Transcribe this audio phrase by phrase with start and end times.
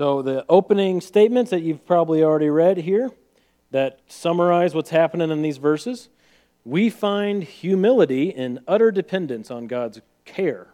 [0.00, 3.10] So, the opening statements that you've probably already read here
[3.70, 6.08] that summarize what's happening in these verses,
[6.64, 10.68] we find humility in utter dependence on God's care.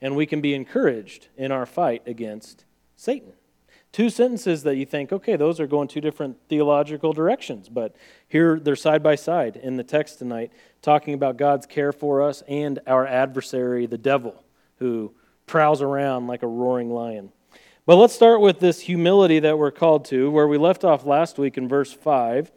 [0.00, 2.64] And we can be encouraged in our fight against
[2.96, 3.34] Satan.
[3.92, 7.94] Two sentences that you think, okay, those are going two different theological directions, but
[8.26, 10.50] here they're side by side in the text tonight,
[10.82, 14.42] talking about God's care for us and our adversary, the devil,
[14.80, 15.14] who
[15.46, 17.30] prowls around like a roaring lion.
[17.86, 21.38] But let's start with this humility that we're called to, where we left off last
[21.38, 22.52] week in verse 5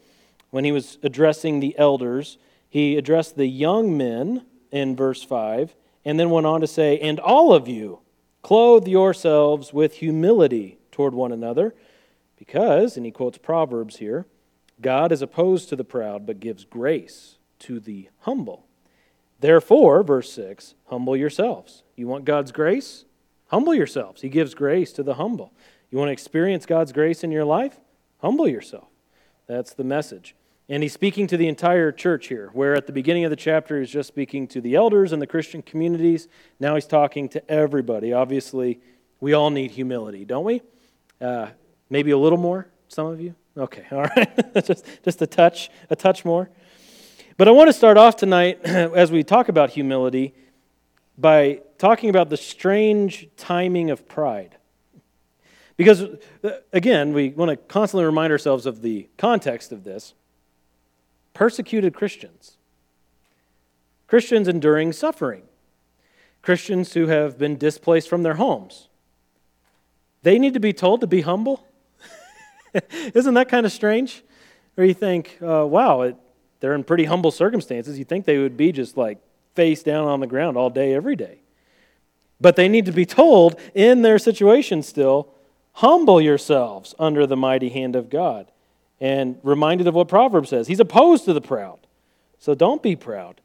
[0.50, 2.36] when he was addressing the elders.
[2.68, 7.18] He addressed the young men in verse 5 and then went on to say, And
[7.18, 8.00] all of you,
[8.42, 11.74] clothe yourselves with humility toward one another,
[12.36, 14.26] because, and he quotes Proverbs here,
[14.80, 18.66] God is opposed to the proud, but gives grace to the humble.
[19.40, 21.82] Therefore, verse 6, humble yourselves.
[21.96, 23.03] You want God's grace?
[23.54, 24.20] Humble yourselves.
[24.20, 25.52] He gives grace to the humble.
[25.88, 27.78] You want to experience God's grace in your life?
[28.18, 28.88] Humble yourself.
[29.46, 30.34] That's the message.
[30.68, 33.78] And he's speaking to the entire church here, where at the beginning of the chapter
[33.78, 36.26] he's just speaking to the elders and the Christian communities.
[36.58, 38.12] Now he's talking to everybody.
[38.12, 38.80] Obviously,
[39.20, 40.60] we all need humility, don't we?
[41.20, 41.46] Uh,
[41.88, 43.36] maybe a little more, some of you?
[43.56, 44.64] Okay, all right.
[44.66, 46.50] just, just a touch, a touch more.
[47.36, 50.34] But I want to start off tonight as we talk about humility
[51.16, 54.56] by talking about the strange timing of pride.
[55.76, 56.02] Because,
[56.42, 60.14] uh, again, we want to constantly remind ourselves of the context of this.
[61.34, 62.56] Persecuted Christians,
[64.06, 65.42] Christians enduring suffering,
[66.40, 68.88] Christians who have been displaced from their homes.
[70.22, 71.66] They need to be told to be humble?
[73.14, 74.22] Isn't that kind of strange?
[74.78, 76.16] Or you think, uh, wow, it,
[76.60, 77.98] they're in pretty humble circumstances.
[77.98, 79.18] You think they would be just like
[79.54, 81.40] face down on the ground all day, every day.
[82.40, 85.28] But they need to be told in their situation still
[85.74, 88.50] humble yourselves under the mighty hand of God.
[89.00, 91.80] And reminded of what Proverbs says He's opposed to the proud.
[92.38, 93.40] So don't be proud.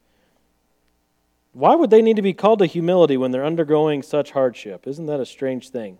[1.54, 4.88] Why would they need to be called to humility when they're undergoing such hardship?
[4.88, 5.98] Isn't that a strange thing?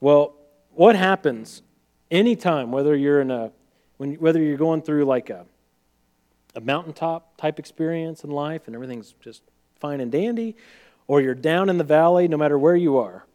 [0.00, 0.34] Well,
[0.72, 1.62] what happens
[2.10, 3.52] anytime, whether you're in a
[3.96, 5.46] when, whether you're going through like a
[6.54, 9.42] a mountaintop type experience in life and everything's just
[9.78, 10.56] fine and dandy,
[11.10, 13.26] or you're down in the valley, no matter where you are,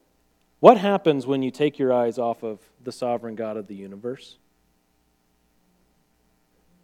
[0.62, 4.38] what happens when you take your eyes off of the sovereign God of the universe?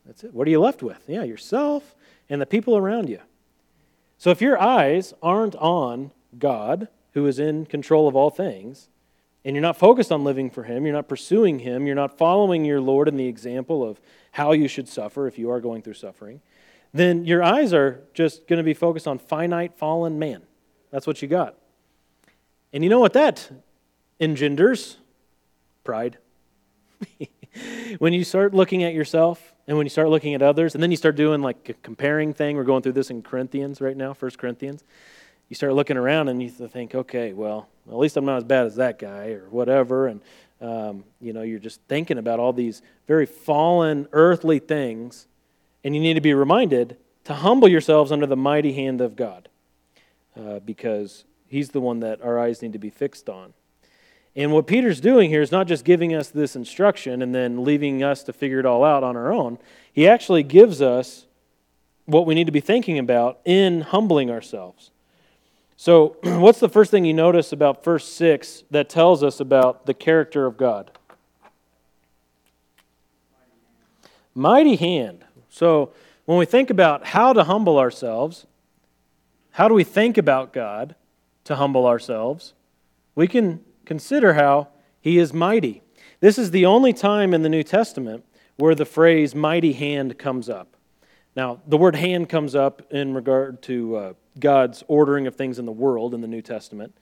[0.06, 0.34] That's it.
[0.34, 1.02] What are you left with?
[1.08, 1.96] Yeah, yourself
[2.30, 3.22] and the people around you.
[4.18, 8.90] So if your eyes aren't on God, who is in control of all things,
[9.46, 12.66] and you're not focused on living for Him, you're not pursuing Him, you're not following
[12.66, 14.02] your Lord in the example of
[14.34, 16.42] how you should suffer if you are going through suffering,
[16.94, 20.42] then your eyes are just going to be focused on finite, fallen man.
[20.92, 21.56] That's what you got.
[22.74, 23.50] And you know what that
[24.20, 24.98] engenders?
[25.84, 26.18] Pride.
[27.98, 30.92] when you start looking at yourself and when you start looking at others, and then
[30.92, 34.14] you start doing like a comparing thing, we're going through this in Corinthians right now,
[34.14, 34.84] First Corinthians.
[35.50, 38.68] You start looking around and you think, okay, well, at least I'm not as bad
[38.68, 40.08] as that guy or whatever.
[40.08, 40.22] And
[40.62, 45.28] um, you know, you're just thinking about all these very fallen earthly things,
[45.84, 49.50] and you need to be reminded to humble yourselves under the mighty hand of God
[50.40, 53.54] uh, because He's the one that our eyes need to be fixed on.
[54.36, 58.02] And what Peter's doing here is not just giving us this instruction and then leaving
[58.02, 59.58] us to figure it all out on our own.
[59.92, 61.26] He actually gives us
[62.06, 64.92] what we need to be thinking about in humbling ourselves.
[65.76, 69.94] So, what's the first thing you notice about verse 6 that tells us about the
[69.94, 70.92] character of God?
[74.34, 75.26] Mighty hand.
[75.50, 75.92] So,
[76.26, 78.46] when we think about how to humble ourselves,
[79.52, 80.96] how do we think about God
[81.44, 82.54] to humble ourselves?
[83.16, 84.70] We can consider how
[85.02, 85.82] He is mighty.
[86.20, 88.24] This is the only time in the New Testament
[88.56, 90.78] where the phrase mighty hand comes up.
[91.36, 95.66] Now, the word hand comes up in regard to uh, God's ordering of things in
[95.66, 96.96] the world in the New Testament.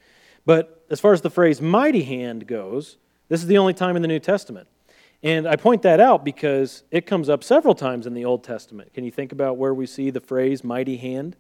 [0.45, 4.01] But as far as the phrase mighty hand goes, this is the only time in
[4.01, 4.67] the New Testament.
[5.21, 8.93] And I point that out because it comes up several times in the Old Testament.
[8.93, 11.35] Can you think about where we see the phrase mighty hand?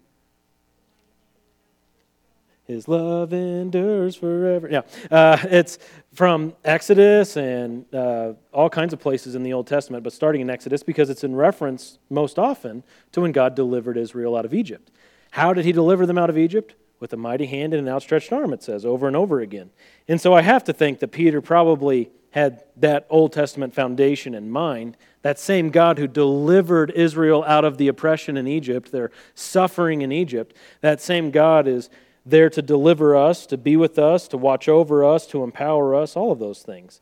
[2.69, 4.69] His love endures forever.
[4.69, 5.79] Yeah, uh, it's
[6.13, 10.51] from Exodus and uh, all kinds of places in the Old Testament, but starting in
[10.51, 14.91] Exodus because it's in reference most often to when God delivered Israel out of Egypt.
[15.31, 16.75] How did he deliver them out of Egypt?
[16.99, 19.71] With a mighty hand and an outstretched arm, it says over and over again.
[20.07, 24.51] And so I have to think that Peter probably had that Old Testament foundation in
[24.51, 24.95] mind.
[25.23, 30.11] That same God who delivered Israel out of the oppression in Egypt, their suffering in
[30.11, 31.89] Egypt, that same God is
[32.29, 36.15] there to deliver us, to be with us, to watch over us, to empower us,
[36.15, 37.01] all of those things.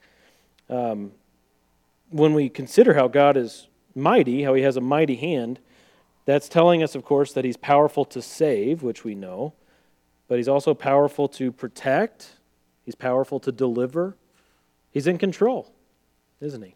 [0.70, 1.12] Um,
[2.10, 5.60] when we consider how God is mighty, how he has a mighty hand,
[6.26, 9.54] that's telling us, of course, that he's powerful to save, which we know,
[10.28, 12.34] but he's also powerful to protect,
[12.84, 14.16] he's powerful to deliver.
[14.92, 15.72] He's in control,
[16.42, 16.76] isn't he?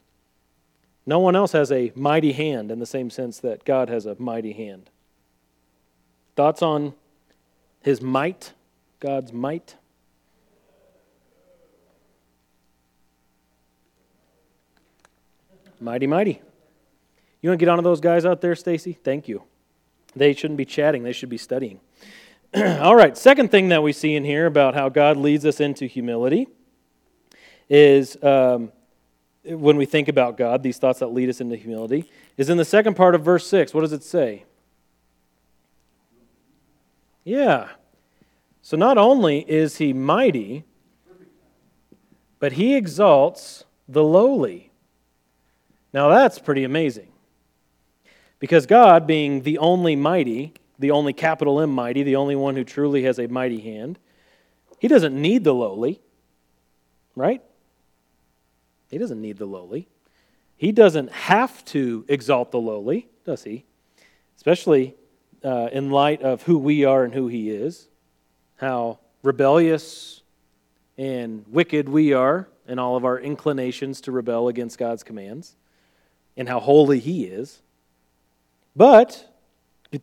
[1.06, 4.16] No one else has a mighty hand in the same sense that God has a
[4.20, 4.90] mighty hand.
[6.36, 6.94] Thoughts on
[7.82, 8.54] his might,
[9.00, 9.76] God's might?
[15.80, 16.42] Mighty, mighty.
[17.42, 18.94] You want to get on to those guys out there, Stacy?
[18.94, 19.44] Thank you.
[20.16, 21.80] They shouldn't be chatting, they should be studying.
[22.56, 25.86] All right, second thing that we see in here about how God leads us into
[25.86, 26.48] humility
[27.70, 28.72] is um,
[29.46, 32.66] when we think about God, these thoughts that lead us into humility, is in the
[32.66, 33.74] second part of verse 6.
[33.74, 34.44] What does it say?
[37.24, 37.70] Yeah.
[38.62, 40.66] So not only is he mighty,
[42.40, 44.72] but he exalts the lowly.
[45.94, 47.08] Now that's pretty amazing.
[48.40, 52.64] Because God, being the only mighty, the only capital M mighty, the only one who
[52.64, 54.00] truly has a mighty hand,
[54.80, 56.02] he doesn't need the lowly,
[57.16, 57.42] right?
[58.90, 59.88] He doesn't need the lowly.
[60.58, 63.66] He doesn't have to exalt the lowly, does he?
[64.36, 64.96] Especially
[65.44, 67.88] uh, in light of who we are and who he is,
[68.58, 70.22] how rebellious
[70.98, 75.56] and wicked we are, and all of our inclinations to rebel against God's commands,
[76.38, 77.62] and how holy he is.
[78.76, 79.28] But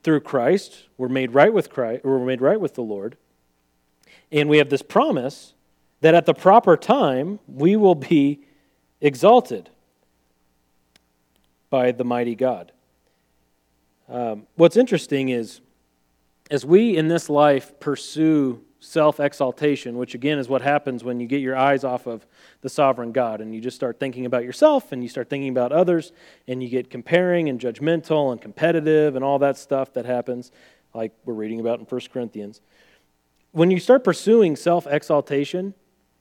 [0.03, 3.17] through Christ, we're made right with Christ, we're made right with the Lord.
[4.31, 5.55] And we have this promise
[6.01, 8.41] that at the proper time we will be
[9.01, 9.71] exalted
[11.71, 12.73] by the mighty God.
[14.09, 15.61] Um, what's interesting is
[16.51, 21.27] as we in this life pursue self exaltation, which again is what happens when you
[21.27, 22.27] get your eyes off of
[22.61, 25.73] the sovereign God and you just start thinking about yourself and you start thinking about
[25.73, 26.13] others
[26.47, 30.53] and you get comparing and judgmental and competitive and all that stuff that happens,
[30.95, 32.61] like we're reading about in 1 Corinthians.
[33.53, 35.75] When you start pursuing self exaltation,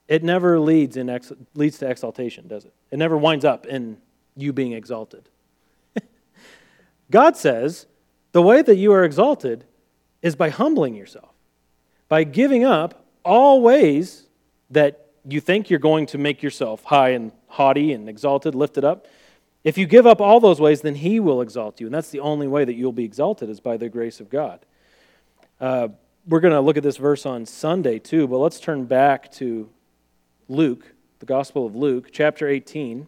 [0.07, 2.73] it never leads, in ex- leads to exaltation, does it?
[2.91, 3.97] It never winds up in
[4.35, 5.29] you being exalted.
[7.09, 7.87] God says
[8.31, 9.65] the way that you are exalted
[10.21, 11.33] is by humbling yourself,
[12.09, 14.27] by giving up all ways
[14.69, 19.07] that you think you're going to make yourself high and haughty and exalted, lifted up.
[19.63, 21.87] If you give up all those ways, then He will exalt you.
[21.87, 24.65] And that's the only way that you'll be exalted is by the grace of God.
[25.59, 25.89] Uh,
[26.27, 29.69] we're going to look at this verse on Sunday too, but let's turn back to
[30.47, 33.07] Luke, the Gospel of Luke, chapter 18.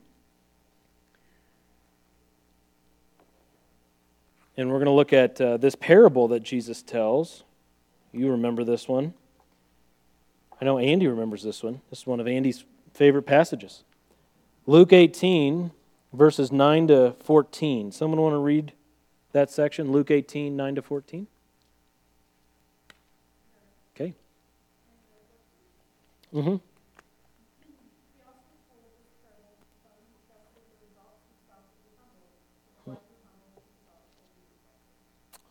[4.60, 7.46] And we're going to look at uh, this parable that Jesus tells.
[8.12, 9.14] You remember this one.
[10.60, 11.80] I know Andy remembers this one.
[11.90, 13.86] This is one of Andy's favorite passages.
[14.66, 15.72] Luke 18,
[16.12, 17.94] verses 9 to 14.
[17.94, 18.74] Someone want to read
[19.32, 19.94] that section?
[19.94, 21.28] Luke 18, 9 to 14?
[23.96, 24.14] Okay.
[26.34, 26.56] Mm-hmm.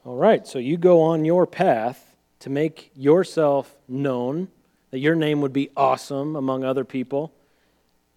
[0.09, 4.49] All right, so you go on your path to make yourself known,
[4.91, 7.31] that your name would be awesome among other people.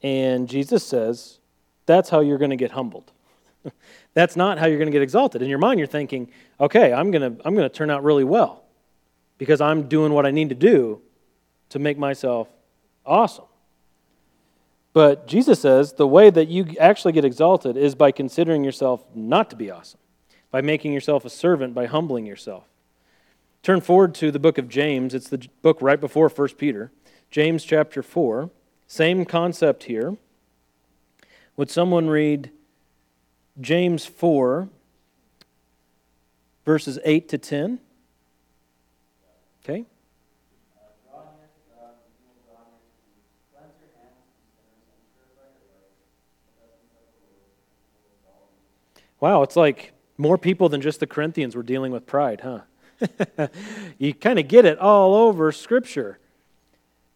[0.02, 1.40] And Jesus says,
[1.86, 3.12] that's how you're going to get humbled.
[4.14, 5.42] that's not how you're going to get exalted.
[5.42, 8.24] In your mind, you're thinking, okay, I'm going to, I'm going to turn out really
[8.24, 8.64] well
[9.38, 11.02] because I'm doing what I need to do
[11.72, 12.48] to make myself
[13.06, 13.48] awesome.
[14.94, 19.50] But Jesus says the way that you actually get exalted is by considering yourself not
[19.50, 20.00] to be awesome
[20.52, 22.66] by making yourself a servant, by humbling yourself.
[23.64, 25.14] Turn forward to the book of James.
[25.14, 26.92] It's the book right before 1 Peter.
[27.30, 28.50] James chapter 4.
[28.88, 30.18] Same concept here.
[31.56, 32.52] Would someone read
[33.60, 34.68] James 4,
[36.66, 37.80] verses 8 to 10?
[39.64, 39.86] Okay.
[49.20, 53.48] Wow, it's like more people than just the Corinthians were dealing with pride, huh?
[53.98, 56.20] you kind of get it all over Scripture.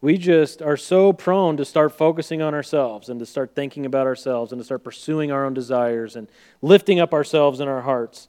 [0.02, 4.08] We just are so prone to start focusing on ourselves and to start thinking about
[4.08, 6.28] ourselves and to start pursuing our own desires and
[6.64, 8.28] lifting up ourselves in our hearts.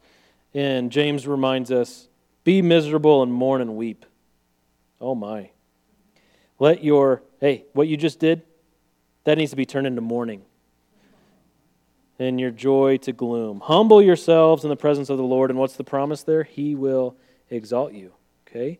[0.52, 2.08] And James reminds us
[2.44, 4.04] be miserable and mourn and weep.
[5.00, 5.50] Oh my.
[6.58, 8.42] Let your, hey, what you just did,
[9.24, 10.42] that needs to be turned into mourning
[12.18, 13.60] and your joy to gloom.
[13.60, 16.42] Humble yourselves in the presence of the Lord, and what's the promise there?
[16.42, 17.16] He will
[17.50, 18.12] exalt you.
[18.46, 18.78] Okay?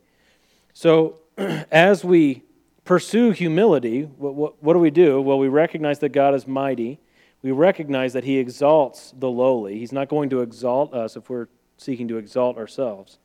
[0.73, 2.43] So as we
[2.83, 5.21] pursue humility, what, what, what do we do?
[5.21, 6.99] Well, we recognize that God is mighty.
[7.41, 9.77] We recognize that He exalts the lowly.
[9.77, 13.19] He's not going to exalt us if we're seeking to exalt ourselves.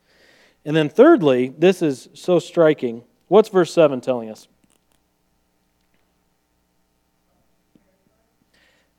[0.65, 3.03] And then, thirdly, this is so striking.
[3.27, 4.47] What's verse 7 telling us?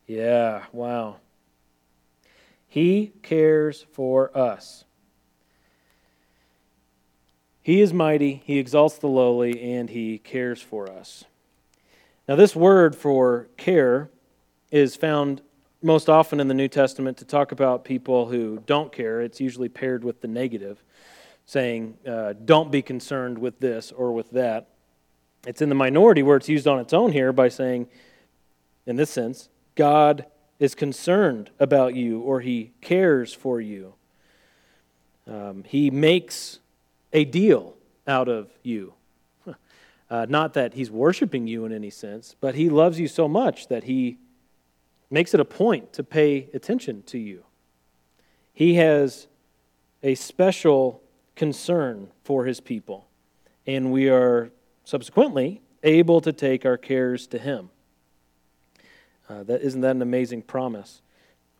[0.07, 1.17] Yeah, wow.
[2.67, 4.83] He cares for us.
[7.61, 11.23] He is mighty, He exalts the lowly, and He cares for us.
[12.27, 14.09] Now, this word for care
[14.71, 15.41] is found
[15.81, 19.21] most often in the New Testament to talk about people who don't care.
[19.21, 20.83] It's usually paired with the negative,
[21.45, 24.69] saying, uh, don't be concerned with this or with that.
[25.45, 27.87] It's in the minority where it's used on its own here by saying,
[28.87, 30.25] in this sense, God
[30.59, 33.93] is concerned about you or he cares for you.
[35.27, 36.59] Um, he makes
[37.11, 37.75] a deal
[38.07, 38.93] out of you.
[40.07, 43.67] Uh, not that he's worshiping you in any sense, but he loves you so much
[43.69, 44.19] that he
[45.09, 47.43] makes it a point to pay attention to you.
[48.53, 49.27] He has
[50.03, 51.01] a special
[51.35, 53.07] concern for his people,
[53.65, 54.51] and we are
[54.83, 57.71] subsequently able to take our cares to him.
[59.29, 61.01] Uh, that isn't that an amazing promise?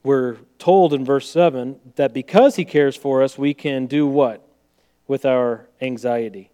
[0.03, 4.45] We're told in verse 7 that because he cares for us, we can do what?
[5.07, 6.51] with our anxiety.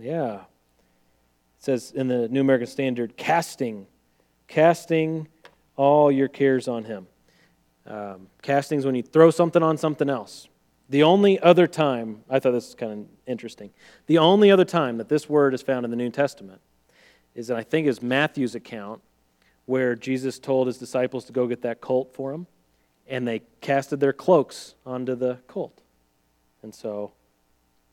[0.00, 0.34] Yeah.
[0.34, 0.40] It
[1.58, 3.86] says in the New American Standard, casting,
[4.48, 5.28] casting
[5.76, 7.06] all your cares on Him.
[7.86, 10.48] Um, casting is when you throw something on something else.
[10.88, 13.70] The only other time, I thought this was kind of interesting,
[14.06, 16.60] the only other time that this word is found in the New Testament
[17.34, 19.00] is, that I think, is Matthew's account
[19.66, 22.46] where Jesus told his disciples to go get that colt for him
[23.06, 25.80] and they casted their cloaks onto the colt.
[26.62, 27.12] And so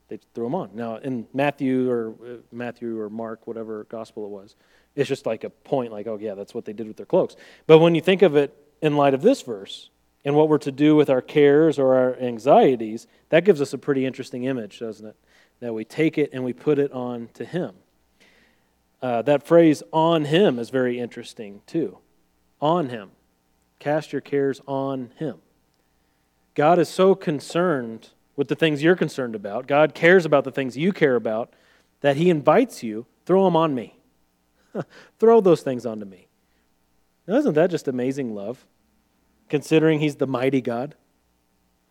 [0.08, 0.72] they threw them on.
[0.74, 4.56] Now, in Matthew or uh, Matthew or Mark, whatever gospel it was,
[4.96, 7.36] it's just like a point, like, oh, yeah, that's what they did with their cloaks.
[7.68, 9.90] But when you think of it in light of this verse
[10.26, 13.78] and what we're to do with our cares or our anxieties, that gives us a
[13.78, 15.16] pretty interesting image, doesn't it?
[15.60, 17.76] That we take it and we put it on to Him.
[19.02, 22.00] Uh, that phrase on Him is very interesting, too.
[22.60, 23.12] On Him.
[23.80, 25.38] Cast your cares on Him.
[26.54, 29.68] God is so concerned with the things you're concerned about.
[29.68, 31.54] God cares about the things you care about
[32.02, 34.00] that He invites you, throw them on me.
[35.20, 36.28] throw those things onto me.
[37.28, 38.66] Now, isn't that just amazing love?
[39.50, 40.96] Considering He's the mighty God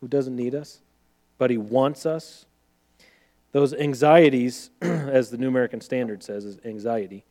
[0.01, 0.81] who doesn't need us,
[1.37, 2.45] but He wants us.
[3.51, 7.25] Those anxieties, as the New American Standard says, is anxiety.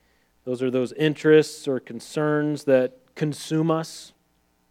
[0.45, 4.13] Those are those interests or concerns that consume us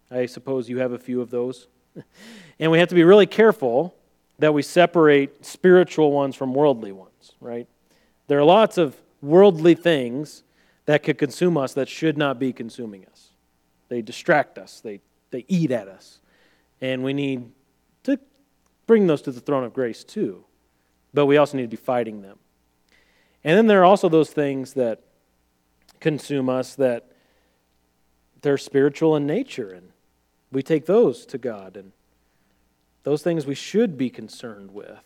[0.09, 1.67] I suppose you have a few of those.
[2.59, 3.95] and we have to be really careful
[4.39, 7.67] that we separate spiritual ones from worldly ones, right?
[8.27, 10.43] There are lots of worldly things
[10.85, 13.31] that could consume us that should not be consuming us.
[13.89, 15.01] They distract us, they,
[15.31, 16.19] they eat at us.
[16.79, 17.51] And we need
[18.03, 18.19] to
[18.85, 20.45] bring those to the throne of grace too.
[21.13, 22.37] But we also need to be fighting them.
[23.43, 25.01] And then there are also those things that
[25.99, 27.11] consume us that
[28.41, 29.91] they're spiritual in nature and
[30.51, 31.91] we take those to God, and
[33.03, 35.03] those things we should be concerned with.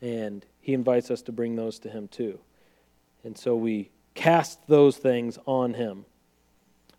[0.00, 2.38] And He invites us to bring those to Him too.
[3.24, 6.04] And so we cast those things on Him.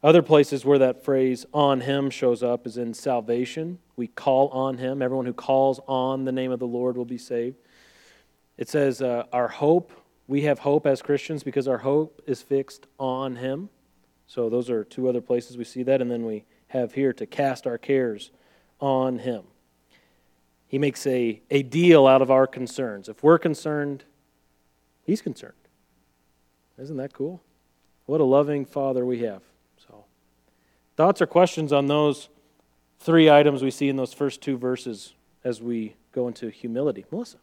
[0.03, 3.79] Other places where that phrase on Him shows up is in salvation.
[3.95, 5.01] We call on Him.
[5.01, 7.57] Everyone who calls on the name of the Lord will be saved.
[8.59, 9.93] It says, uh, Our hope,
[10.27, 13.69] we have hope as Christians because our hope is fixed on Him.
[14.27, 16.01] So those are two other places we see that.
[16.01, 18.31] And then we have here to cast our cares
[18.81, 19.43] on Him.
[20.67, 23.07] He makes a, a deal out of our concerns.
[23.07, 24.03] If we're concerned,
[25.03, 25.53] He's concerned.
[26.77, 27.41] Isn't that cool?
[28.07, 29.41] What a loving Father we have.
[29.87, 30.03] So,
[30.97, 32.27] thoughts or questions on those
[32.99, 35.13] three items we see in those first two verses
[35.45, 37.05] as we go into humility?
[37.09, 37.37] Melissa.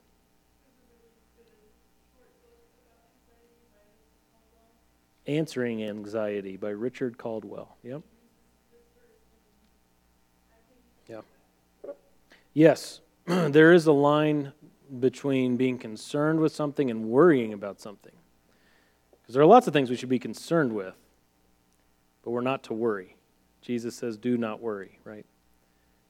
[5.27, 7.77] Answering Anxiety by Richard Caldwell.
[7.83, 8.03] Yep.
[11.09, 11.21] Yeah.
[12.55, 14.53] Yes, there is a line
[15.01, 18.13] between being concerned with something and worrying about something.
[19.11, 20.95] Because there are lots of things we should be concerned with,
[22.23, 23.17] but we're not to worry.
[23.61, 25.27] Jesus says, do not worry, right?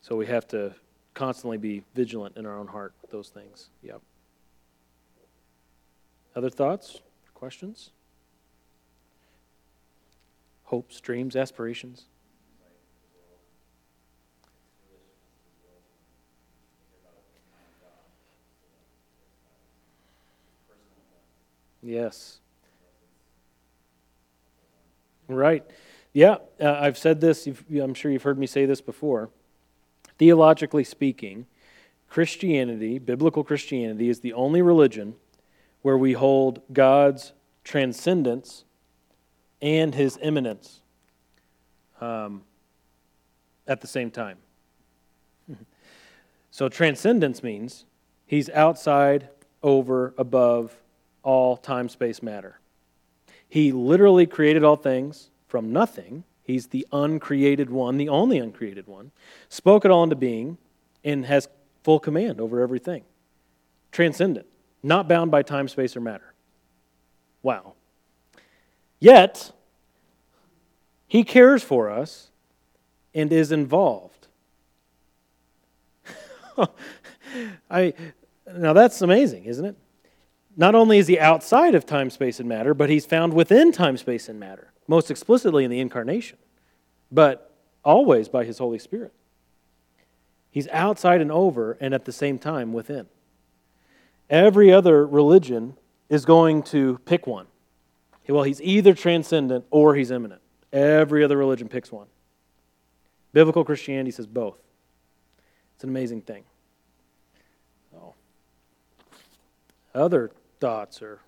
[0.03, 0.75] So we have to
[1.15, 3.71] constantly be vigilant in our own heart with those things.
[3.83, 4.03] Yep.
[6.37, 7.01] Other thoughts,
[7.33, 7.93] questions?
[10.67, 12.07] Hopes, dreams, aspirations?
[21.83, 22.41] Yes.
[25.29, 25.65] Right.
[26.13, 29.31] Yeah, uh, I've said this, I'm sure you've heard me say this before.
[30.19, 31.47] Theologically speaking,
[32.09, 35.15] Christianity, biblical Christianity, is the only religion
[35.83, 38.65] where we hold God's transcendence
[39.61, 40.81] and his immanence
[42.01, 42.43] um,
[43.67, 44.39] at the same time.
[46.51, 47.85] so, transcendence means
[48.27, 49.29] he's outside,
[49.63, 50.77] over, above
[51.23, 52.61] all time, space, matter.
[53.49, 56.25] He literally created all things from nothing.
[56.43, 59.11] He's the uncreated one, the only uncreated one,
[59.49, 60.59] spoke it all into being,
[61.03, 61.49] and has
[61.83, 63.03] full command over everything.
[63.93, 64.47] Transcendent,
[64.83, 66.35] not bound by time, space, or matter.
[67.43, 67.76] Wow.
[68.99, 69.53] Yet,
[71.07, 72.31] he cares for us
[73.15, 74.29] and is involved.
[77.71, 77.95] I,
[78.55, 79.77] now that's amazing, isn't it?
[80.57, 83.97] Not only is he outside of time, space, and matter, but he's found within time,
[83.99, 86.39] space, and matter, most explicitly in the incarnation,
[87.13, 89.13] but always by his Holy Spirit.
[90.51, 93.07] He's outside and over, and at the same time within.
[94.31, 95.77] Every other religion
[96.09, 97.47] is going to pick one.
[98.29, 100.41] Well, he's either transcendent or he's immanent.
[100.73, 102.07] Every other religion picks one.
[103.33, 104.59] Biblical Christianity says both.
[105.75, 106.45] It's an amazing thing.
[107.95, 108.15] Oh.
[109.95, 111.21] Other thoughts or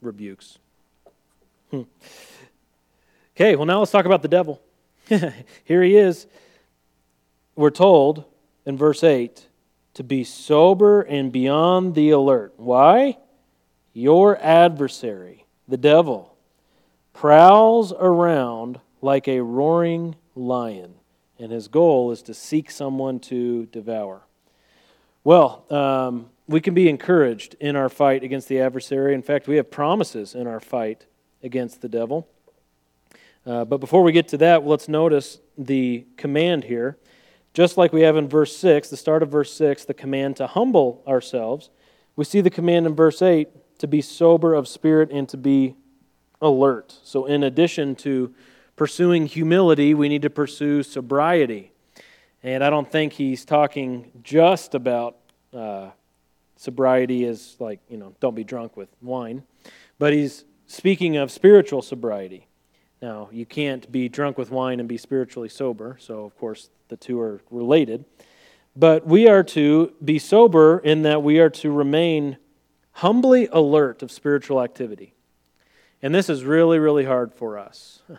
[0.00, 0.58] rebukes.
[1.70, 1.82] Hmm.
[3.36, 4.62] Okay, well, now let's talk about the devil.
[5.64, 6.26] Here he is.
[7.56, 8.24] We're told
[8.64, 9.46] in verse 8
[9.94, 12.54] to be sober and beyond the alert.
[12.56, 13.18] Why?
[13.96, 16.36] Your adversary, the devil,
[17.12, 20.94] prowls around like a roaring lion,
[21.38, 24.22] and his goal is to seek someone to devour.
[25.22, 29.14] Well, um, we can be encouraged in our fight against the adversary.
[29.14, 31.06] In fact, we have promises in our fight
[31.44, 32.26] against the devil.
[33.46, 36.98] Uh, but before we get to that, let's notice the command here.
[37.52, 40.48] Just like we have in verse 6, the start of verse 6, the command to
[40.48, 41.70] humble ourselves,
[42.16, 43.48] we see the command in verse 8
[43.84, 45.76] to be sober of spirit and to be
[46.40, 46.98] alert.
[47.04, 48.34] So, in addition to
[48.76, 51.70] pursuing humility, we need to pursue sobriety.
[52.42, 55.16] And I don't think he's talking just about
[55.52, 55.90] uh,
[56.56, 59.42] sobriety as, like, you know, don't be drunk with wine,
[59.98, 62.46] but he's speaking of spiritual sobriety.
[63.02, 66.96] Now, you can't be drunk with wine and be spiritually sober, so of course the
[66.96, 68.06] two are related.
[68.74, 72.38] But we are to be sober in that we are to remain
[72.94, 75.14] humbly alert of spiritual activity.
[76.02, 78.02] And this is really, really hard for us.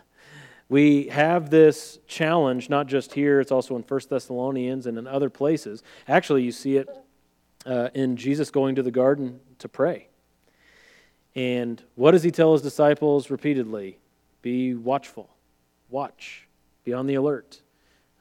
[0.68, 5.30] We have this challenge, not just here, it's also in 1 Thessalonians and in other
[5.30, 5.84] places.
[6.08, 6.88] Actually, you see it
[7.64, 10.08] uh, in Jesus going to the garden to pray.
[11.36, 14.00] And what does he tell his disciples repeatedly?
[14.42, 15.30] Be watchful,
[15.88, 16.48] watch,
[16.82, 17.62] be on the alert.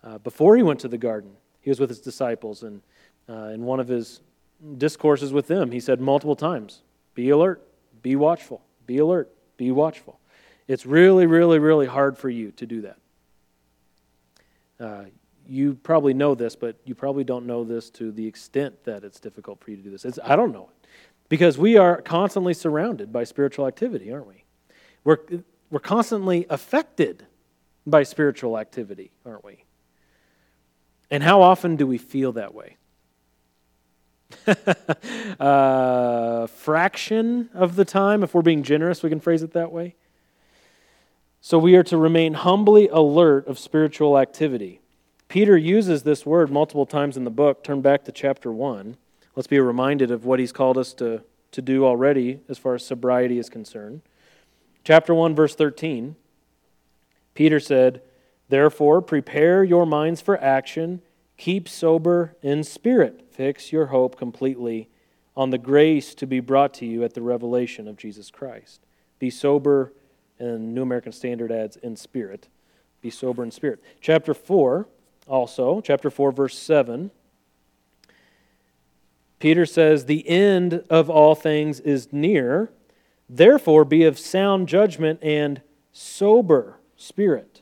[0.03, 2.81] Uh, before he went to the garden, he was with his disciples, and
[3.27, 4.21] uh, in one of his
[4.77, 6.81] discourses with them, he said multiple times,
[7.13, 7.61] Be alert,
[8.01, 10.19] be watchful, be alert, be watchful.
[10.67, 12.97] It's really, really, really hard for you to do that.
[14.79, 15.05] Uh,
[15.47, 19.19] you probably know this, but you probably don't know this to the extent that it's
[19.19, 20.05] difficult for you to do this.
[20.05, 20.87] It's, I don't know it.
[21.29, 24.43] Because we are constantly surrounded by spiritual activity, aren't we?
[25.03, 25.19] We're,
[25.69, 27.25] we're constantly affected
[27.85, 29.65] by spiritual activity, aren't we?
[31.11, 32.77] And how often do we feel that way?
[35.39, 39.95] uh, fraction of the time, if we're being generous, we can phrase it that way.
[41.41, 44.81] So we are to remain humbly alert of spiritual activity.
[45.27, 47.63] Peter uses this word multiple times in the book.
[47.63, 48.97] Turn back to chapter 1.
[49.35, 52.85] Let's be reminded of what he's called us to, to do already as far as
[52.85, 54.01] sobriety is concerned.
[54.83, 56.15] Chapter 1, verse 13.
[57.33, 58.01] Peter said,
[58.49, 61.01] Therefore, prepare your minds for action,
[61.37, 64.89] keep sober in spirit, fix your hope completely
[65.35, 68.81] on the grace to be brought to you at the revelation of Jesus Christ.
[69.19, 69.91] Be sober
[70.39, 72.47] and New American Standard adds in spirit.
[73.01, 73.83] Be sober in spirit.
[74.01, 74.87] Chapter 4,
[75.27, 77.11] also, chapter 4, verse 7.
[79.39, 82.71] Peter says, The end of all things is near.
[83.29, 87.61] Therefore, be of sound judgment and sober spirit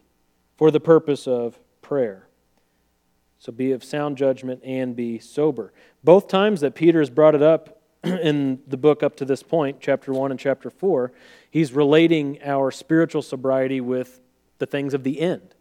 [0.55, 2.27] for the purpose of prayer.
[3.43, 5.73] So be of sound judgment and be sober.
[6.01, 9.81] Both times that Peter has brought it up in the book up to this point,
[9.81, 11.11] chapter 1 and chapter 4,
[11.51, 14.21] he's relating our spiritual sobriety with
[14.59, 15.55] the things of the end.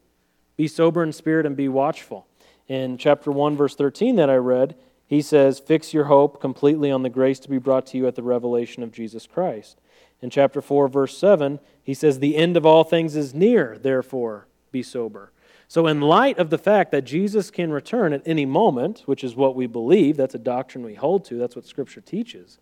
[0.57, 2.29] Be sober in spirit and be watchful.
[2.69, 4.77] In chapter 1, verse 13 that I read,
[5.09, 8.15] he says, Fix your hope completely on the grace to be brought to you at
[8.15, 9.81] the revelation of Jesus Christ.
[10.21, 14.47] In chapter 4, verse 7, he says, The end of all things is near, therefore
[14.71, 15.33] be sober.
[15.73, 19.35] So, in light of the fact that Jesus can return at any moment, which is
[19.35, 22.59] what we believe, that's a doctrine we hold to, that's what Scripture teaches,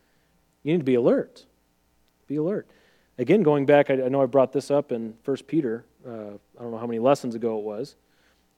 [0.63, 1.45] you need to be alert.
[2.29, 2.69] Be alert.
[3.19, 6.71] Again, going back, I know I brought this up in 1 Peter, uh, I don't
[6.71, 7.97] know how many lessons ago it was,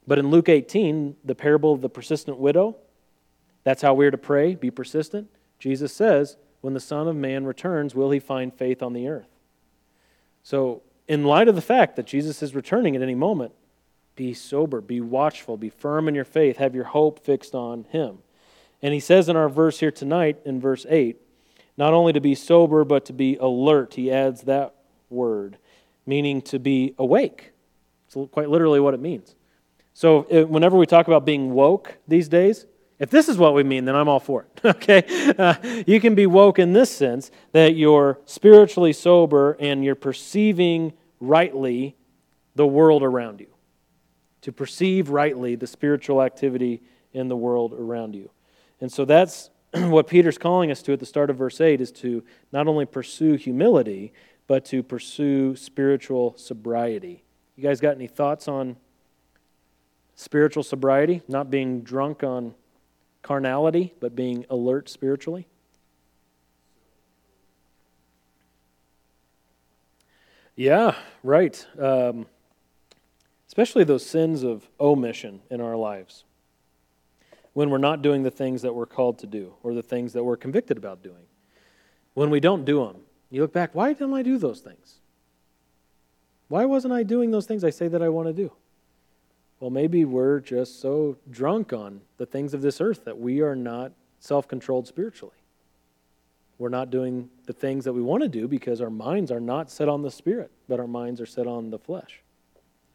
[0.06, 2.76] but in Luke 18, the parable of the persistent widow,
[3.64, 5.30] that's how we're to pray, be persistent.
[5.60, 9.30] Jesus says, When the Son of Man returns, will he find faith on the earth?
[10.42, 13.52] So, in light of the fact that Jesus is returning at any moment,
[14.16, 18.18] be sober, be watchful, be firm in your faith, have your hope fixed on him.
[18.82, 21.16] And he says in our verse here tonight, in verse 8,
[21.76, 23.94] not only to be sober, but to be alert.
[23.94, 24.74] He adds that
[25.08, 25.56] word,
[26.06, 27.52] meaning to be awake.
[28.06, 29.34] It's quite literally what it means.
[29.94, 32.66] So, whenever we talk about being woke these days,
[32.98, 34.64] if this is what we mean, then I'm all for it.
[34.64, 35.34] okay?
[35.36, 35.54] Uh,
[35.86, 41.96] you can be woke in this sense that you're spiritually sober and you're perceiving rightly
[42.54, 43.51] the world around you.
[44.42, 48.30] To perceive rightly the spiritual activity in the world around you.
[48.80, 51.92] And so that's what Peter's calling us to at the start of verse 8 is
[51.92, 54.12] to not only pursue humility,
[54.46, 57.22] but to pursue spiritual sobriety.
[57.56, 58.76] You guys got any thoughts on
[60.14, 61.22] spiritual sobriety?
[61.28, 62.54] Not being drunk on
[63.22, 65.46] carnality, but being alert spiritually?
[70.54, 71.66] Yeah, right.
[71.78, 72.26] Um,
[73.52, 76.24] especially those sins of omission in our lives.
[77.52, 80.24] When we're not doing the things that we're called to do or the things that
[80.24, 81.26] we're convicted about doing.
[82.14, 85.00] When we don't do them, you look back, why didn't I do those things?
[86.48, 88.52] Why wasn't I doing those things I say that I want to do?
[89.60, 93.54] Well, maybe we're just so drunk on the things of this earth that we are
[93.54, 95.36] not self controlled spiritually.
[96.56, 99.70] We're not doing the things that we want to do because our minds are not
[99.70, 102.22] set on the spirit, but our minds are set on the flesh.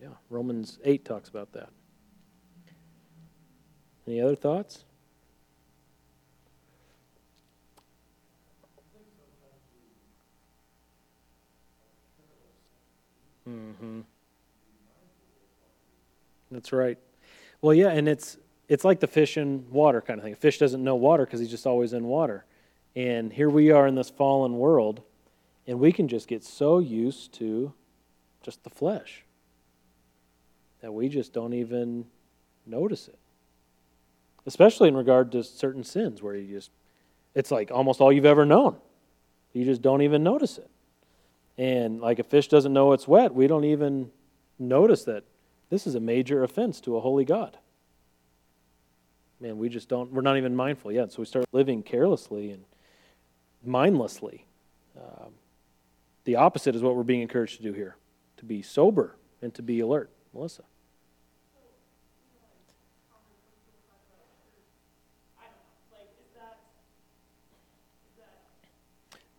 [0.01, 1.69] Yeah, Romans 8 talks about that.
[4.07, 4.86] Any other thoughts?
[13.47, 14.01] Mm-hmm.
[16.51, 16.97] That's right.
[17.62, 20.33] Well, yeah, and it's it's like the fish in water kind of thing.
[20.33, 22.45] A fish doesn't know water because he's just always in water.
[22.95, 25.01] And here we are in this fallen world,
[25.65, 27.73] and we can just get so used to
[28.41, 29.23] just the flesh
[30.88, 32.06] that we just don't even
[32.65, 33.19] notice it.
[34.45, 36.71] Especially in regard to certain sins where you just,
[37.36, 38.78] it's like almost all you've ever known.
[39.52, 40.69] You just don't even notice it.
[41.58, 44.12] And like a fish doesn't know it's wet, we don't even
[44.60, 45.26] notice that
[45.69, 47.58] this is a major offense to a holy God.
[49.41, 51.12] Man, we just don't, we're not even mindful yet.
[51.12, 52.63] So we start living carelessly and
[53.62, 54.45] mindlessly.
[54.95, 55.34] Um,
[56.23, 57.97] the opposite is what we're being encouraged to do here
[58.38, 60.12] to be sober and to be alert.
[60.34, 60.63] Melissa.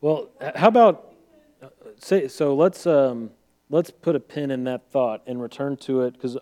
[0.00, 1.12] Well, how about
[1.60, 2.54] uh, say so?
[2.54, 3.30] Let's um,
[3.68, 6.36] let's put a pin in that thought and return to it because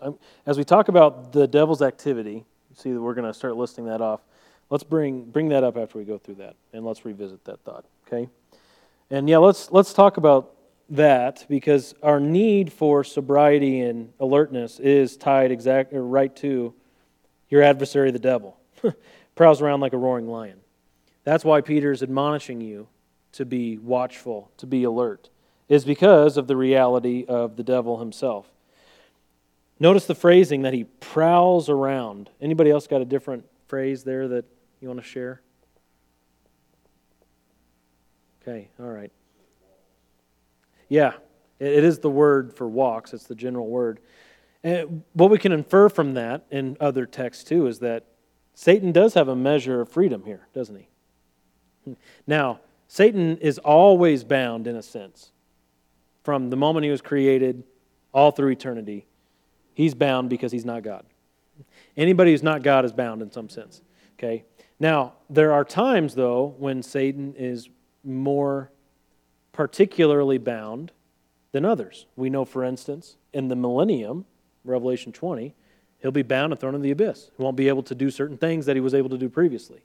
[0.45, 3.99] as we talk about the devil's activity, see that we're going to start listing that
[3.99, 4.21] off.
[4.69, 7.85] Let's bring bring that up after we go through that, and let's revisit that thought.
[8.05, 8.29] Okay,
[9.09, 10.53] and yeah, let's let's talk about
[10.89, 16.75] that because our need for sobriety and alertness is tied exactly right to
[17.49, 18.57] your adversary, the devil,
[19.35, 20.59] prowls around like a roaring lion.
[21.23, 22.87] That's why Peter is admonishing you
[23.37, 25.29] to be watchful, to be alert
[25.69, 28.47] is because of the reality of the devil himself.
[29.79, 32.31] Notice the phrasing that he prowls around.
[32.41, 34.45] Anybody else got a different phrase there that
[34.81, 35.41] you want to share?
[38.41, 39.11] Okay, all right.
[40.89, 41.13] Yeah,
[41.59, 43.99] it is the word for walks, it's the general word.
[44.63, 48.05] And what we can infer from that in other texts too is that
[48.55, 50.87] Satan does have a measure of freedom here, doesn't he?
[51.83, 51.93] Hmm.
[52.25, 55.31] Now, Satan is always bound in a sense
[56.23, 57.63] from the moment he was created
[58.13, 59.05] all through eternity.
[59.73, 61.05] He's bound because he's not God.
[61.95, 63.81] Anybody who's not God is bound in some sense.
[64.17, 64.43] Okay?
[64.79, 67.69] Now, there are times, though, when Satan is
[68.03, 68.71] more
[69.51, 70.91] particularly bound
[71.51, 72.05] than others.
[72.15, 74.25] We know, for instance, in the millennium,
[74.63, 75.55] Revelation 20,
[75.99, 77.31] he'll be bound and thrown in the abyss.
[77.35, 79.81] He won't be able to do certain things that he was able to do previously.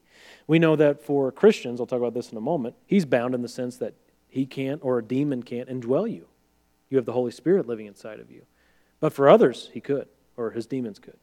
[0.46, 3.42] We know that for Christians, I'll talk about this in a moment, he's bound in
[3.42, 3.94] the sense that
[4.28, 6.26] he can't or a demon can't indwell you.
[6.90, 8.42] You have the Holy Spirit living inside of you.
[9.00, 11.18] But for others, he could, or his demons could.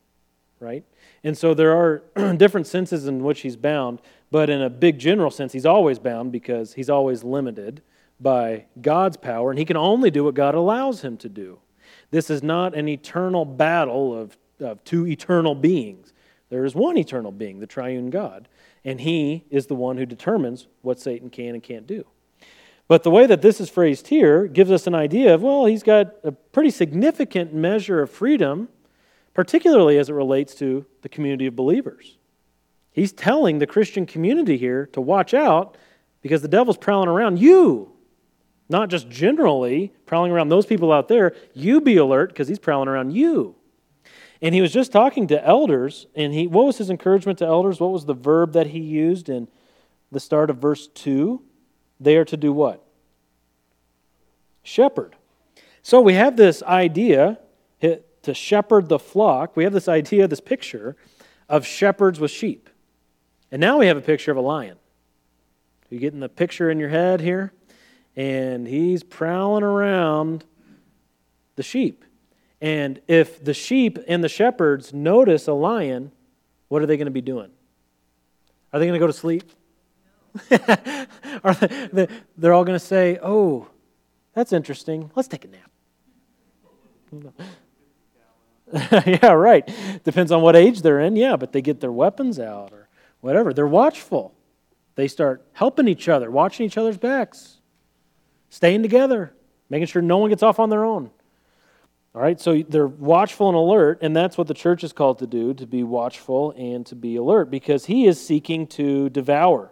[0.59, 0.83] right?
[1.23, 2.03] And so there are
[2.35, 6.31] different senses in which he's bound, but in a big general sense, he's always bound
[6.31, 7.81] because he's always limited
[8.19, 11.59] by God's power, and he can only do what God allows him to do.
[12.11, 16.13] This is not an eternal battle of, of two eternal beings.
[16.49, 18.47] There is one eternal being, the triune God,
[18.83, 22.05] and he is the one who determines what Satan can and can't do.
[22.87, 25.83] But the way that this is phrased here gives us an idea of, well, he's
[25.83, 28.67] got a pretty significant measure of freedom,
[29.35, 32.17] particularly as it relates to the community of believers.
[32.91, 35.77] He's telling the Christian community here to watch out
[36.21, 37.91] because the devil's prowling around you.
[38.67, 41.35] Not just generally prowling around those people out there.
[41.53, 43.55] You be alert because he's prowling around you.
[44.41, 47.79] And he was just talking to elders, and he what was his encouragement to elders?
[47.79, 49.47] What was the verb that he used in
[50.11, 51.41] the start of verse 2?
[51.99, 52.85] They are to do what?
[54.63, 55.15] Shepherd.
[55.81, 57.39] So we have this idea
[58.21, 59.55] to shepherd the flock.
[59.55, 60.97] We have this idea, this picture
[61.47, 62.69] of shepherds with sheep.
[63.49, 64.77] And now we have a picture of a lion.
[65.89, 67.53] You getting the picture in your head here?
[68.15, 70.43] And he's prowling around
[71.55, 72.03] the sheep.
[72.61, 76.11] And if the sheep and the shepherds notice a lion,
[76.67, 77.51] what are they going to be doing?
[78.73, 79.51] Are they going to go to sleep?
[81.43, 83.67] are they, they're all going to say, Oh,
[84.33, 85.09] that's interesting.
[85.15, 85.71] Let's take a nap.
[89.05, 89.67] yeah, right.
[90.03, 91.15] Depends on what age they're in.
[91.15, 92.87] Yeah, but they get their weapons out or
[93.21, 93.53] whatever.
[93.53, 94.35] They're watchful.
[94.95, 97.57] They start helping each other, watching each other's backs,
[98.49, 99.33] staying together,
[99.69, 101.09] making sure no one gets off on their own.
[102.15, 105.27] All right, so they're watchful and alert, and that's what the church is called to
[105.27, 109.71] do to be watchful and to be alert because he is seeking to devour,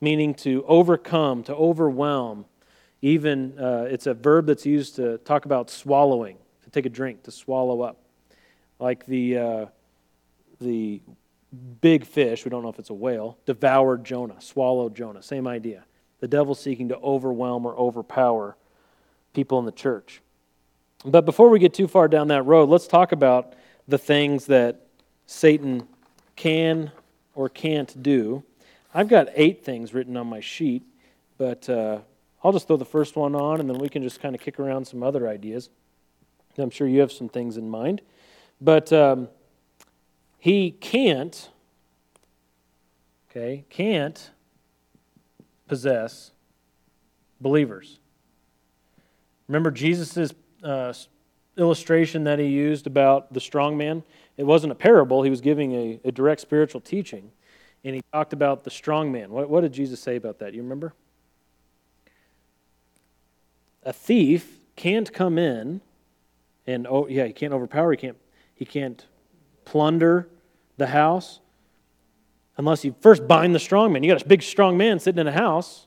[0.00, 2.44] meaning to overcome, to overwhelm.
[3.00, 7.22] Even uh, it's a verb that's used to talk about swallowing, to take a drink,
[7.22, 7.96] to swallow up
[8.80, 9.66] like the, uh,
[10.60, 11.00] the
[11.80, 15.22] big fish, we don't know if it's a whale, devoured Jonah, swallowed Jonah.
[15.22, 15.84] Same idea.
[16.20, 18.56] The devil seeking to overwhelm or overpower
[19.32, 20.22] people in the church.
[21.04, 23.54] But before we get too far down that road, let's talk about
[23.88, 24.86] the things that
[25.26, 25.88] Satan
[26.36, 26.92] can
[27.34, 28.42] or can't do.
[28.92, 30.82] I've got eight things written on my sheet,
[31.38, 32.00] but uh,
[32.44, 34.58] I'll just throw the first one on and then we can just kind of kick
[34.58, 35.70] around some other ideas.
[36.58, 38.02] I'm sure you have some things in mind.
[38.60, 39.28] But um,
[40.38, 41.48] he can't,
[43.30, 44.30] okay, can't
[45.66, 46.32] possess
[47.40, 48.00] believers.
[49.48, 50.92] Remember Jesus' uh,
[51.56, 54.02] illustration that he used about the strong man?
[54.36, 57.30] It wasn't a parable, he was giving a, a direct spiritual teaching.
[57.82, 59.30] And he talked about the strong man.
[59.30, 60.52] What, what did Jesus say about that?
[60.52, 60.92] You remember?
[63.82, 65.80] A thief can't come in
[66.66, 68.18] and, oh, yeah, he can't overpower, he can't
[68.60, 69.06] he can't
[69.64, 70.28] plunder
[70.76, 71.40] the house
[72.58, 74.02] unless you first bind the strong man.
[74.02, 75.86] You got a big strong man sitting in a house,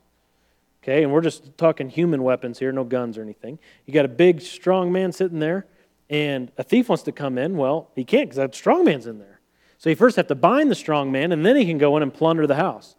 [0.83, 3.57] okay, and we're just talking human weapons here, no guns or anything.
[3.85, 5.65] You got a big strong man sitting there,
[6.09, 7.57] and a thief wants to come in.
[7.57, 9.39] Well, he can't because that strong man's in there.
[9.77, 12.03] So you first have to bind the strong man, and then he can go in
[12.03, 12.95] and plunder the house.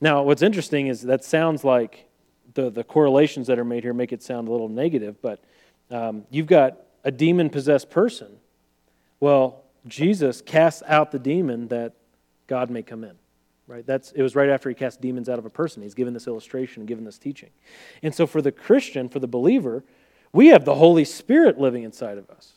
[0.00, 2.06] Now, what's interesting is that sounds like
[2.54, 5.42] the, the correlations that are made here make it sound a little negative, but
[5.90, 8.38] um, you've got a demon possessed person
[9.20, 11.94] well, Jesus casts out the demon that
[12.46, 13.16] God may come in.
[13.66, 13.84] Right?
[13.84, 15.82] That's it was right after he cast demons out of a person.
[15.82, 17.50] He's given this illustration, given this teaching.
[18.02, 19.84] And so for the Christian, for the believer,
[20.32, 22.52] we have the Holy Spirit living inside of us.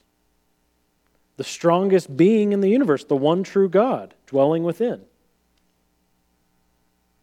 [1.37, 5.01] The strongest being in the universe, the one true God dwelling within.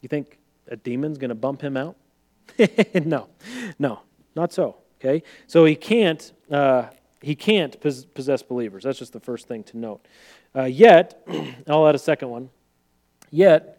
[0.00, 1.96] You think a demon's going to bump him out?
[2.94, 3.28] no,
[3.78, 4.00] no,
[4.34, 4.78] not so.
[4.98, 6.86] Okay, so he can't uh,
[7.20, 8.84] he can't possess believers.
[8.84, 10.06] That's just the first thing to note.
[10.54, 11.22] Uh, yet,
[11.68, 12.50] I'll add a second one.
[13.30, 13.75] Yet,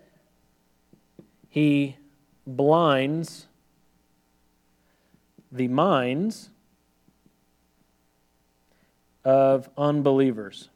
[1.49, 1.97] he
[2.45, 3.47] blinds
[5.51, 6.49] the minds
[9.23, 10.69] of unbelievers.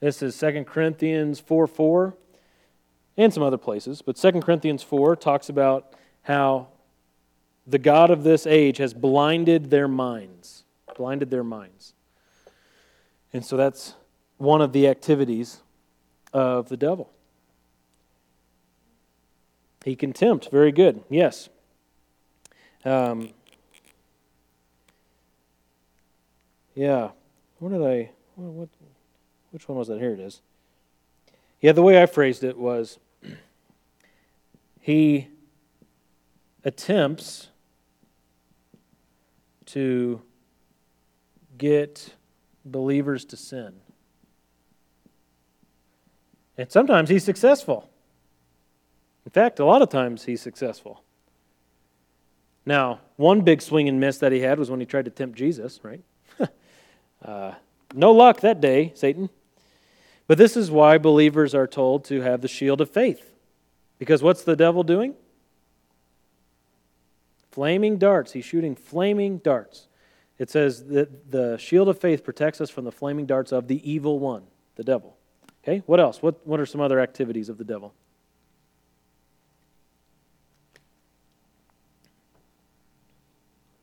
[0.00, 2.14] This is 2 Corinthians 4 4
[3.16, 6.68] and some other places, but 2 Corinthians 4 talks about how
[7.66, 10.64] the God of this age has blinded their minds.
[10.96, 11.94] Blinded their minds.
[13.32, 13.94] And so that's
[14.38, 15.62] one of the activities
[16.32, 17.10] of the devil.
[19.84, 20.50] He can tempt.
[20.50, 21.02] Very good.
[21.10, 21.48] Yes.
[22.84, 23.30] Um,
[26.74, 27.10] yeah.
[27.58, 28.10] What did I.
[28.36, 28.68] What,
[29.50, 29.98] which one was that?
[29.98, 30.40] Here it is.
[31.60, 32.98] Yeah, the way I phrased it was
[34.80, 35.28] he
[36.64, 37.48] attempts
[39.66, 40.22] to
[41.56, 42.14] get
[42.64, 43.74] believers to sin.
[46.58, 47.91] And sometimes he's successful.
[49.24, 51.02] In fact, a lot of times he's successful.
[52.64, 55.36] Now, one big swing and miss that he had was when he tried to tempt
[55.36, 56.00] Jesus, right?
[57.24, 57.52] uh,
[57.94, 59.30] no luck that day, Satan.
[60.26, 63.32] But this is why believers are told to have the shield of faith.
[63.98, 65.14] Because what's the devil doing?
[67.50, 68.32] Flaming darts.
[68.32, 69.88] He's shooting flaming darts.
[70.38, 73.88] It says that the shield of faith protects us from the flaming darts of the
[73.88, 74.44] evil one,
[74.76, 75.16] the devil.
[75.62, 76.22] Okay, what else?
[76.22, 77.94] What, what are some other activities of the devil?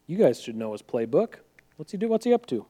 [0.09, 1.35] You guys should know his playbook.
[1.77, 2.07] What's he do?
[2.07, 2.65] What's he up to?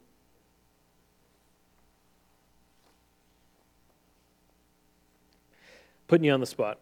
[6.09, 6.79] Putting you on the spot.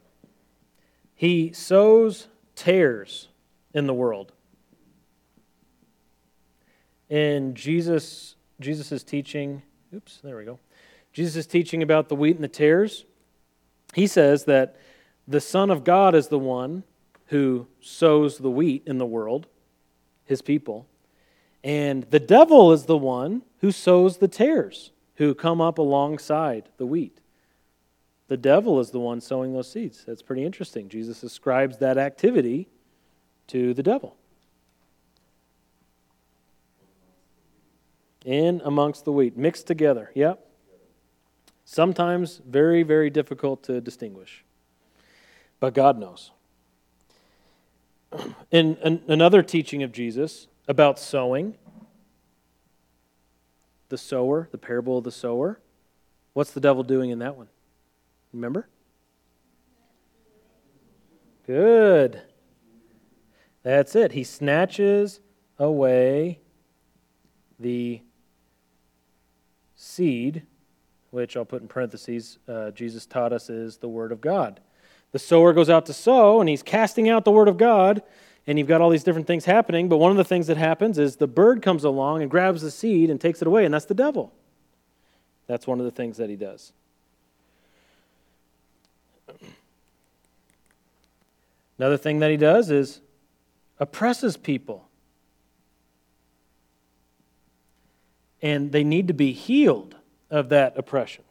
[1.13, 3.27] He sows tares
[3.75, 4.31] in the world.
[7.07, 9.61] In Jesus Jesus' teaching,
[9.93, 10.57] oops, there we go.
[11.13, 13.05] Jesus is teaching about the wheat and the tares.
[13.93, 14.75] He says that
[15.27, 16.83] the Son of God is the one
[17.27, 19.45] who sows the wheat in the world,
[20.27, 20.85] his people.
[21.63, 26.85] And the devil is the one who sows the tares, who come up alongside the
[26.85, 27.19] wheat.
[28.27, 30.03] The devil is the one sowing those seeds.
[30.05, 30.89] That's pretty interesting.
[30.89, 32.67] Jesus ascribes that activity
[33.47, 34.15] to the devil.
[38.25, 40.11] In amongst the wheat, mixed together.
[40.13, 40.45] Yep.
[41.63, 44.43] Sometimes very, very difficult to distinguish.
[45.59, 46.31] But God knows.
[48.51, 51.55] In an, another teaching of Jesus about sowing,
[53.89, 55.59] the sower, the parable of the sower,
[56.33, 57.47] what's the devil doing in that one?
[58.33, 58.67] Remember?
[61.45, 62.21] Good.
[63.63, 64.11] That's it.
[64.11, 65.21] He snatches
[65.57, 66.39] away
[67.59, 68.01] the
[69.75, 70.43] seed,
[71.11, 74.59] which I'll put in parentheses, uh, Jesus taught us is the Word of God.
[75.11, 78.01] The sower goes out to sow, and he's casting out the Word of God,
[78.45, 79.89] and you've got all these different things happening.
[79.89, 82.71] But one of the things that happens is the bird comes along and grabs the
[82.71, 84.33] seed and takes it away, and that's the devil.
[85.47, 86.73] That's one of the things that he does.
[91.77, 93.01] Another thing that he does is
[93.79, 94.87] oppresses people.
[98.41, 99.95] And they need to be healed
[100.29, 101.23] of that oppression.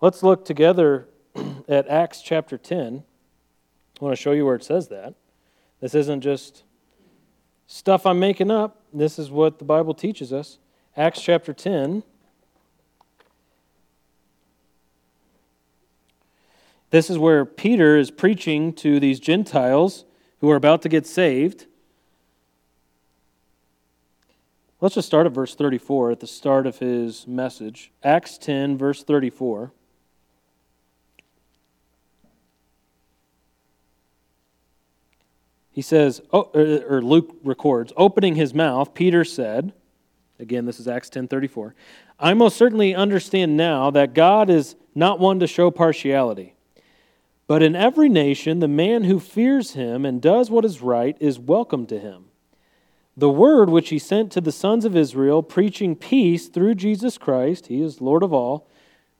[0.00, 1.06] Let's look together
[1.68, 3.02] at Acts chapter 10.
[4.00, 5.14] I want to show you where it says that.
[5.80, 6.64] This isn't just
[7.66, 10.58] stuff I'm making up, this is what the Bible teaches us.
[10.96, 12.04] Acts chapter 10.
[16.90, 20.04] This is where Peter is preaching to these Gentiles
[20.38, 21.66] who are about to get saved.
[24.80, 27.90] Let's just start at verse 34 at the start of his message.
[28.04, 29.72] Acts 10, verse 34.
[35.74, 39.72] He says, oh, or Luke records, opening his mouth, Peter said,
[40.38, 41.72] again, this is Acts 10:34,
[42.20, 46.54] I most certainly understand now that God is not one to show partiality.
[47.48, 51.40] But in every nation, the man who fears him and does what is right is
[51.40, 52.26] welcome to him.
[53.16, 57.66] The word which he sent to the sons of Israel, preaching peace through Jesus Christ,
[57.66, 58.68] he is Lord of all.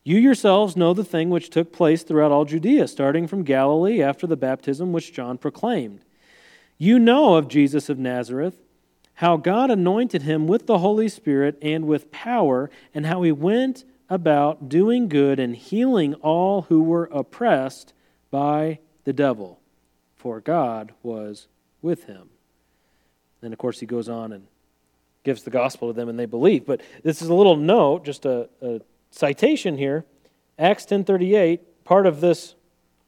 [0.04, 4.28] You yourselves know the thing which took place throughout all Judea, starting from Galilee after
[4.28, 6.03] the baptism which John proclaimed.
[6.84, 8.60] You know of Jesus of Nazareth,
[9.14, 13.84] how God anointed him with the Holy Spirit and with power, and how he went
[14.10, 17.94] about doing good and healing all who were oppressed
[18.30, 19.60] by the devil,
[20.14, 21.48] for God was
[21.80, 22.28] with him.
[23.40, 24.46] Then, of course, he goes on and
[25.22, 26.66] gives the gospel to them, and they believe.
[26.66, 30.04] But this is a little note, just a, a citation here.
[30.58, 31.60] Acts 10:38.
[31.84, 32.56] Part of this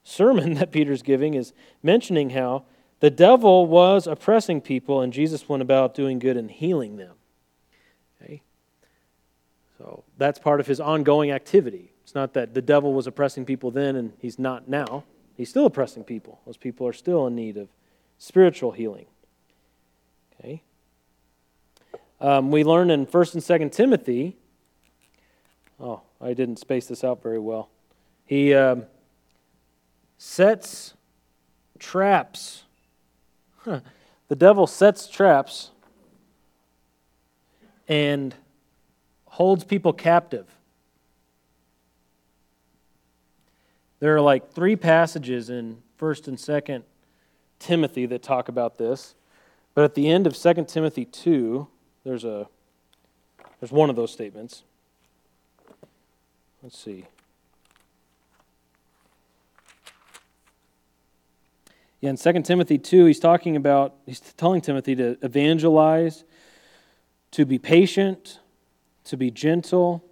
[0.02, 2.64] sermon that Peter's giving is mentioning how
[3.00, 7.14] the devil was oppressing people, and Jesus went about doing good and healing them.
[8.22, 8.42] Okay?
[9.78, 11.92] So that's part of his ongoing activity.
[12.06, 15.02] It's not that the devil was oppressing people then and he's not now.
[15.36, 16.40] He's still oppressing people.
[16.46, 17.68] Those people are still in need of
[18.16, 19.06] spiritual healing.
[20.38, 20.62] Okay.
[22.20, 24.36] Um, we learn in 1st and 2nd Timothy.
[25.80, 27.68] Oh, I didn't space this out very well.
[28.24, 28.84] He um,
[30.16, 30.94] sets
[31.78, 32.62] traps.
[33.66, 35.70] The devil sets traps
[37.88, 38.34] and
[39.26, 40.46] holds people captive.
[44.00, 46.82] There are like three passages in 1st and 2nd
[47.58, 49.14] Timothy that talk about this.
[49.74, 51.66] But at the end of 2 Timothy 2,
[52.04, 52.48] there's a
[53.60, 54.62] There's one of those statements.
[56.62, 57.06] Let's see.
[62.00, 66.24] Yeah, in 2 Timothy 2, he's talking about, he's telling Timothy to evangelize,
[67.30, 68.40] to be patient,
[69.04, 70.04] to be gentle,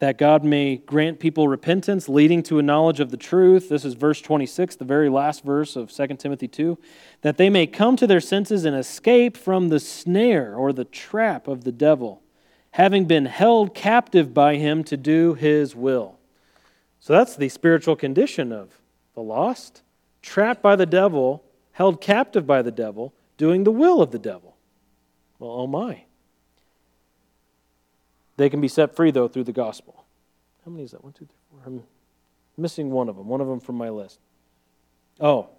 [0.00, 3.70] that God may grant people repentance, leading to a knowledge of the truth.
[3.70, 6.78] This is verse 26, the very last verse of 2 Timothy 2.
[7.22, 11.48] That they may come to their senses and escape from the snare or the trap
[11.48, 12.22] of the devil,
[12.72, 16.18] having been held captive by him to do his will.
[17.00, 18.80] So that's the spiritual condition of
[19.14, 19.83] the lost
[20.24, 24.56] trapped by the devil, held captive by the devil, doing the will of the devil.
[25.38, 26.04] Well, oh my.
[28.36, 30.04] They can be set free, though, through the gospel.
[30.64, 31.04] How many is that?
[31.04, 31.60] One, two, three, four.
[31.66, 31.82] I'm
[32.56, 33.28] missing one of them.
[33.28, 34.18] One of them from my list.
[35.20, 35.50] Oh.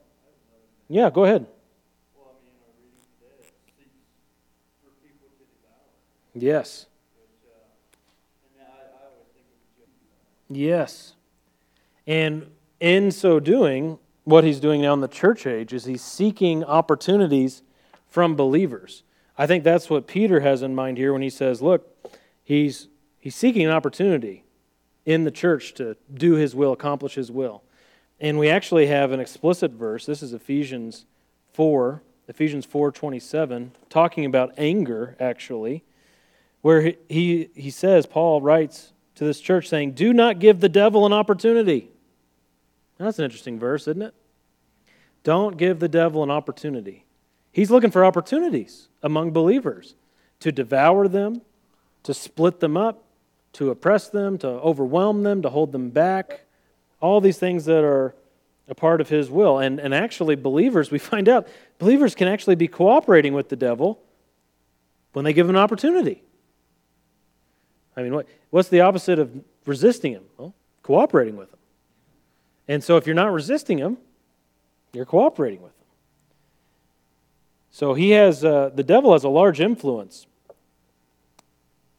[0.89, 1.45] Yeah, go ahead.
[6.33, 6.87] Yes.
[10.49, 11.13] Yes.
[12.05, 12.49] And
[12.79, 17.61] in so doing, what he's doing now in the church age is he's seeking opportunities
[18.09, 19.03] from believers.
[19.37, 21.87] I think that's what Peter has in mind here when he says, look,
[22.43, 22.87] he's,
[23.19, 24.43] he's seeking an opportunity
[25.05, 27.63] in the church to do his will, accomplish his will.
[28.19, 30.05] And we actually have an explicit verse.
[30.05, 31.05] This is Ephesians
[31.53, 35.83] 4, Ephesians 4:27, talking about anger actually,
[36.61, 40.69] where he, he, he says, Paul writes to this church saying, "Do not give the
[40.69, 41.91] devil an opportunity."
[42.97, 44.13] That's an interesting verse, isn't it?
[45.23, 47.05] Don't give the devil an opportunity.
[47.51, 49.95] He's looking for opportunities among believers
[50.41, 51.41] to devour them,
[52.03, 53.03] to split them up,
[53.53, 56.41] to oppress them, to overwhelm them, to hold them back.
[57.01, 58.13] All these things that are
[58.67, 59.59] a part of his will.
[59.59, 61.47] And, and actually, believers, we find out,
[61.79, 63.99] believers can actually be cooperating with the devil
[65.13, 66.23] when they give him an opportunity.
[67.95, 69.31] I mean, what, what's the opposite of
[69.65, 70.23] resisting him?
[70.37, 71.59] Well, cooperating with him.
[72.67, 73.97] And so if you're not resisting him,
[74.93, 75.87] you're cooperating with him.
[77.71, 80.27] So he has, uh, the devil has a large influence.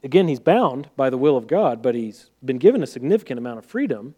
[0.02, 3.58] Again, he's bound by the will of God, but he's been given a significant amount
[3.58, 4.14] of freedom.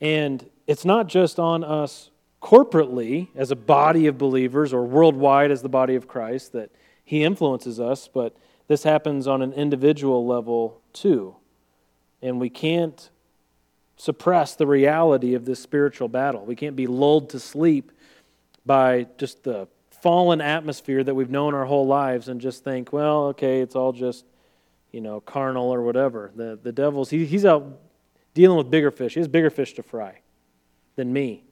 [0.00, 2.10] And it's not just on us
[2.42, 6.70] corporately as a body of believers or worldwide as the body of Christ that
[7.04, 8.36] he influences us, but
[8.68, 11.36] this happens on an individual level too.
[12.20, 13.10] And we can't
[14.02, 16.44] suppress the reality of this spiritual battle.
[16.44, 17.92] We can't be lulled to sleep
[18.66, 23.26] by just the fallen atmosphere that we've known our whole lives and just think, well,
[23.26, 24.24] okay, it's all just,
[24.90, 26.32] you know, carnal or whatever.
[26.34, 27.78] The, the devil's, he, he's out
[28.34, 29.14] dealing with bigger fish.
[29.14, 30.18] He has bigger fish to fry
[30.96, 31.44] than me.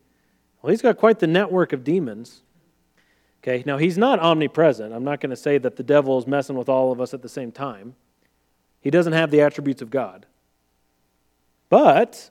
[0.60, 2.42] Well, he's got quite the network of demons.
[3.44, 4.92] Okay, now he's not omnipresent.
[4.92, 7.22] I'm not going to say that the devil is messing with all of us at
[7.22, 7.94] the same time.
[8.80, 10.26] He doesn't have the attributes of God.
[11.68, 12.30] But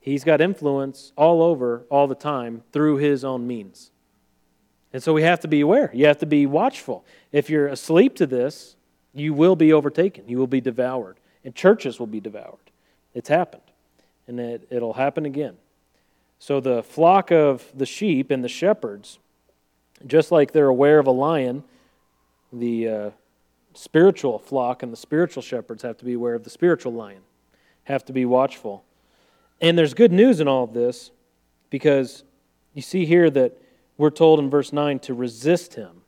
[0.00, 3.90] He's got influence all over all the time through his own means.
[4.92, 5.90] And so we have to be aware.
[5.94, 7.04] You have to be watchful.
[7.30, 8.76] If you're asleep to this,
[9.12, 10.24] you will be overtaken.
[10.26, 11.18] You will be devoured.
[11.44, 12.70] And churches will be devoured.
[13.14, 13.62] It's happened.
[14.26, 15.56] And it, it'll happen again.
[16.38, 19.18] So the flock of the sheep and the shepherds,
[20.06, 21.62] just like they're aware of a lion,
[22.52, 23.10] the uh,
[23.74, 27.20] spiritual flock and the spiritual shepherds have to be aware of the spiritual lion,
[27.84, 28.84] have to be watchful.
[29.60, 31.10] And there's good news in all of this
[31.68, 32.24] because
[32.74, 33.60] you see here that
[33.98, 36.02] we're told in verse 9 to resist him.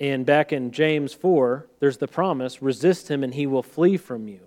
[0.00, 4.26] And back in James 4, there's the promise resist him and he will flee from
[4.26, 4.40] you.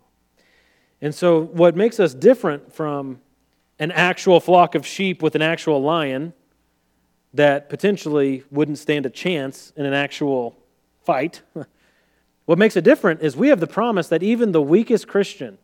[1.02, 3.22] And so, what makes us different from
[3.80, 6.34] an actual flock of sheep with an actual lion
[7.34, 10.58] that potentially wouldn't stand a chance in an actual
[11.04, 11.42] fight,
[12.46, 15.58] what makes it different is we have the promise that even the weakest Christian,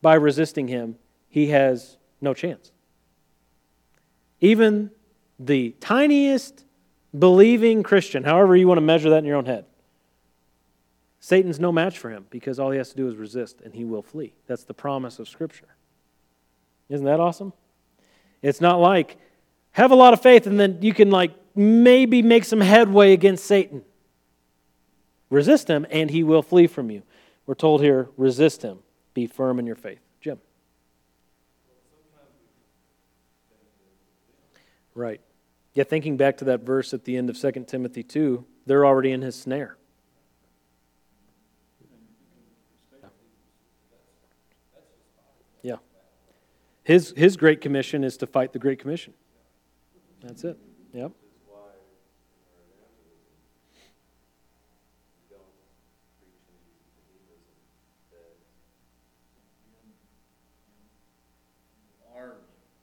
[0.00, 0.96] by resisting him,
[1.32, 2.70] he has no chance.
[4.38, 4.90] Even
[5.38, 6.66] the tiniest
[7.18, 9.64] believing Christian, however you want to measure that in your own head,
[11.20, 13.84] Satan's no match for him because all he has to do is resist and he
[13.84, 14.34] will flee.
[14.46, 15.74] That's the promise of Scripture.
[16.90, 17.54] Isn't that awesome?
[18.42, 19.16] It's not like
[19.70, 23.46] have a lot of faith and then you can like maybe make some headway against
[23.46, 23.82] Satan.
[25.30, 27.04] Resist him and he will flee from you.
[27.46, 28.80] We're told here resist him,
[29.14, 30.00] be firm in your faith.
[34.94, 35.20] Right.
[35.74, 39.12] Yeah, thinking back to that verse at the end of 2 Timothy 2, they're already
[39.12, 39.76] in his snare.
[45.62, 45.76] Yeah.
[46.84, 49.14] His, his great commission is to fight the great commission.
[50.20, 50.58] That's it.
[50.92, 51.12] Yep.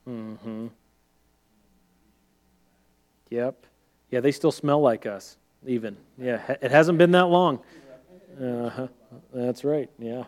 [0.08, 0.66] Mm-hmm.
[3.30, 3.66] Yep.
[4.10, 5.96] Yeah, they still smell like us, even.
[6.18, 7.60] Yeah, it hasn't been that long.
[8.40, 8.88] Uh-huh.
[9.32, 9.88] That's right.
[9.98, 10.24] Yeah.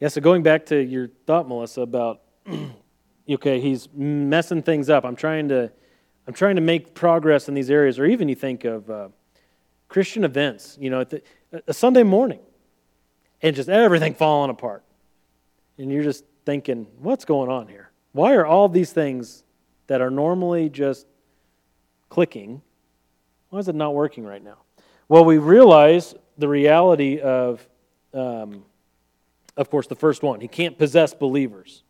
[0.00, 2.22] Yeah, so going back to your thought, Melissa, about
[3.30, 5.04] okay, he's messing things up.
[5.04, 5.70] I'm trying to
[6.26, 9.08] I'm trying to make progress in these areas, or even you think of uh,
[9.88, 11.22] Christian events, you know, the,
[11.66, 12.40] a Sunday morning,
[13.42, 14.84] and just everything falling apart.
[15.76, 17.90] And you're just thinking, what's going on here?
[18.12, 19.44] Why are all these things
[19.86, 21.06] that are normally just
[22.08, 22.62] clicking,
[23.50, 24.58] why is it not working right now?
[25.08, 27.66] Well, we realize the reality of,
[28.12, 28.64] um,
[29.56, 30.40] of course, the first one.
[30.40, 31.82] He can't possess believers.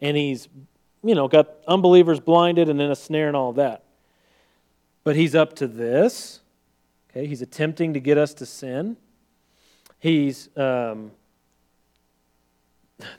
[0.00, 0.48] And he's,
[1.02, 3.84] you know, got unbelievers blinded and in a snare and all that.
[5.02, 6.40] But he's up to this.
[7.10, 8.96] Okay, he's attempting to get us to sin.
[9.98, 11.12] He's, um,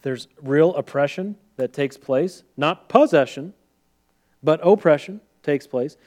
[0.02, 3.54] there's real oppression that takes place, not possession,
[4.44, 5.98] but oppression takes place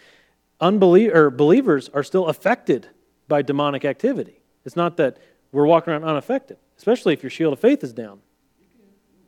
[0.61, 2.89] unbelievers believers are still affected
[3.28, 4.41] by demonic activity.
[4.64, 5.18] It's not that
[5.53, 8.20] we're walking around unaffected, especially if your shield of faith is down.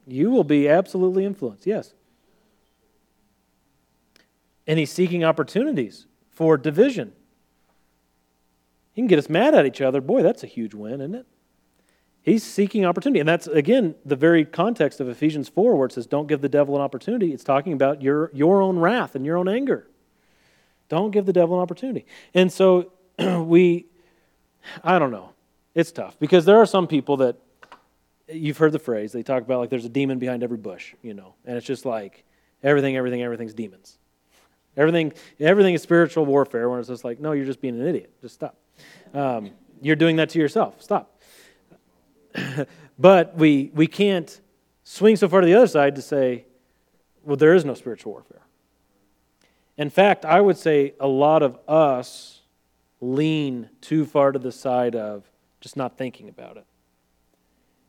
[0.07, 1.95] You will be absolutely influenced, yes.
[4.67, 7.13] And he's seeking opportunities for division.
[8.93, 10.01] He can get us mad at each other.
[10.01, 11.27] Boy, that's a huge win, isn't it?
[12.23, 13.21] He's seeking opportunity.
[13.21, 16.51] And that's, again, the very context of Ephesians 4, where it says, Don't give the
[16.51, 17.33] devil an opportunity.
[17.33, 19.90] It's talking about your, your own wrath and your own anger.
[20.91, 22.05] Don't give the devil an opportunity.
[22.35, 23.87] And so we,
[24.85, 25.31] I don't know.
[25.75, 27.37] It's tough because there are some people that
[28.29, 31.15] you've heard the phrase, they talk about like there's a demon behind every bush, you
[31.15, 32.25] know, and it's just like
[32.63, 33.97] everything, everything, everything's demons.
[34.77, 38.13] Everything, everything is spiritual warfare when it's just like, no, you're just being an idiot.
[38.21, 38.57] Just stop.
[39.15, 40.83] Um, you're doing that to yourself.
[40.83, 41.21] Stop.
[42.99, 44.41] but we, we can't
[44.85, 46.47] swing so far to the other side to say,
[47.23, 48.43] well, there is no spiritual warfare.
[49.81, 52.43] In fact, I would say a lot of us
[53.01, 55.25] lean too far to the side of
[55.63, 56.67] just not thinking about it.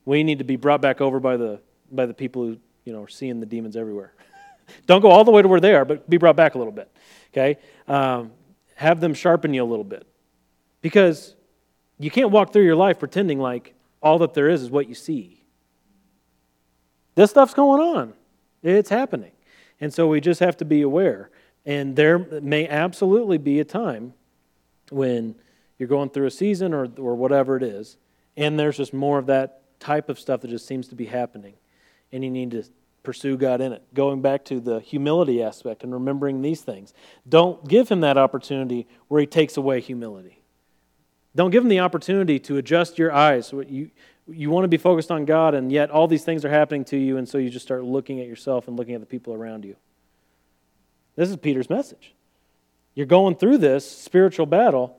[0.06, 1.60] We need to be brought back over by the
[1.92, 4.14] by the people who you know are seeing the demons everywhere.
[4.88, 6.72] Don't go all the way to where they are, but be brought back a little
[6.72, 6.90] bit.
[7.34, 7.58] Okay,
[7.90, 8.32] um,
[8.76, 10.08] have them sharpen you a little bit,
[10.82, 11.36] because
[12.00, 14.96] you can't walk through your life pretending like all that there is is what you
[14.96, 15.44] see.
[17.16, 18.14] This stuff's going on.
[18.64, 19.34] It's happening.
[19.82, 21.32] And so we just have to be aware.
[21.66, 24.14] And there may absolutely be a time
[24.90, 25.36] when
[25.78, 27.98] you're going through a season or, or whatever it is,
[28.38, 31.54] and there's just more of that type of stuff that just seems to be happening.
[32.12, 32.64] And you need to
[33.04, 33.84] pursue God in it.
[33.94, 36.94] Going back to the humility aspect and remembering these things.
[37.28, 40.42] Don't give him that opportunity where he takes away humility.
[41.36, 43.52] Don't give him the opportunity to adjust your eyes.
[43.52, 43.90] You,
[44.28, 46.98] you want to be focused on God, and yet all these things are happening to
[46.98, 49.66] you, and so you just start looking at yourself and looking at the people around
[49.66, 49.76] you.
[51.16, 52.14] This is Peter's message.
[52.94, 54.98] You're going through this spiritual battle.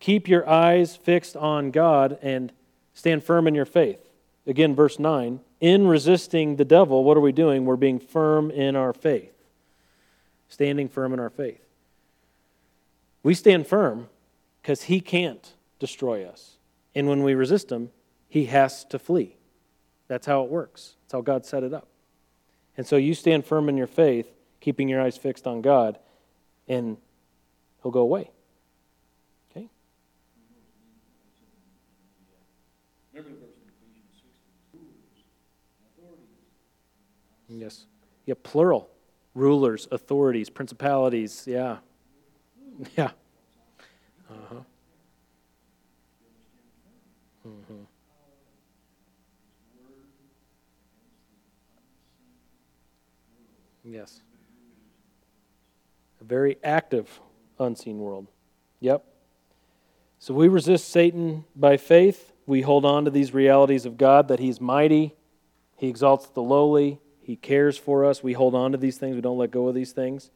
[0.00, 2.52] Keep your eyes fixed on God and
[2.94, 4.08] stand firm in your faith.
[4.46, 5.40] Again, verse 9.
[5.60, 7.64] In resisting the devil, what are we doing?
[7.64, 9.32] We're being firm in our faith.
[10.48, 11.60] Standing firm in our faith.
[13.22, 14.08] We stand firm
[14.62, 16.56] because he can't destroy us.
[16.94, 17.90] And when we resist him,
[18.28, 19.36] he has to flee.
[20.06, 20.94] That's how it works.
[21.02, 21.88] That's how God set it up.
[22.76, 24.28] And so you stand firm in your faith
[24.68, 25.98] keeping your eyes fixed on God,
[26.68, 26.98] and
[27.82, 28.30] he'll go away.
[29.50, 29.66] Okay?
[37.48, 37.86] Yes.
[38.26, 38.90] Yeah, plural.
[39.34, 41.44] Rulers, authorities, principalities.
[41.46, 41.78] Yeah.
[42.94, 43.12] Yeah.
[44.30, 44.56] Uh-huh.
[47.48, 47.84] Mm-hmm.
[53.82, 54.20] Yes.
[56.20, 57.20] A very active
[57.58, 58.26] unseen world.
[58.80, 59.04] Yep.
[60.18, 62.32] So we resist Satan by faith.
[62.46, 65.14] We hold on to these realities of God that He's mighty,
[65.76, 68.22] He exalts the lowly, He cares for us.
[68.22, 70.30] We hold on to these things, we don't let go of these things.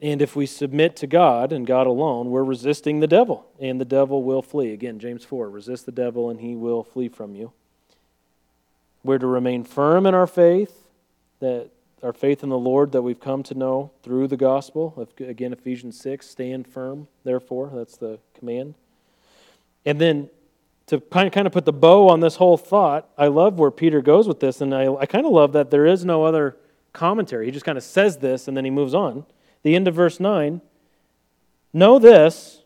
[0.00, 3.84] And if we submit to God and God alone, we're resisting the devil, and the
[3.84, 4.72] devil will flee.
[4.72, 7.52] Again, James 4 resist the devil, and he will flee from you.
[9.02, 10.84] We're to remain firm in our faith,
[11.40, 11.70] that
[12.02, 15.08] our faith in the Lord that we've come to know through the gospel.
[15.18, 17.70] Again, Ephesians 6, stand firm, therefore.
[17.74, 18.74] That's the command.
[19.84, 20.30] And then
[20.86, 24.26] to kind of put the bow on this whole thought, I love where Peter goes
[24.26, 26.56] with this, and I, I kind of love that there is no other
[26.92, 27.46] commentary.
[27.46, 29.24] He just kind of says this and then he moves on.
[29.62, 30.60] The end of verse 9
[31.72, 32.62] Know this,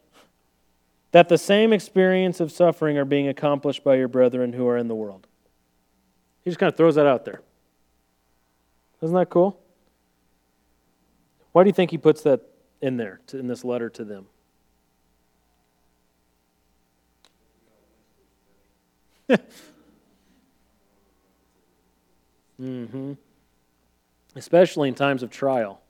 [1.11, 4.87] that the same experience of suffering are being accomplished by your brethren who are in
[4.87, 5.27] the world.
[6.43, 7.41] He just kind of throws that out there.
[9.03, 9.59] Isn't that cool?
[11.51, 12.41] Why do you think he puts that
[12.81, 14.27] in there, to, in this letter to them?
[22.61, 23.13] mm-hmm.
[24.35, 25.81] Especially in times of trial.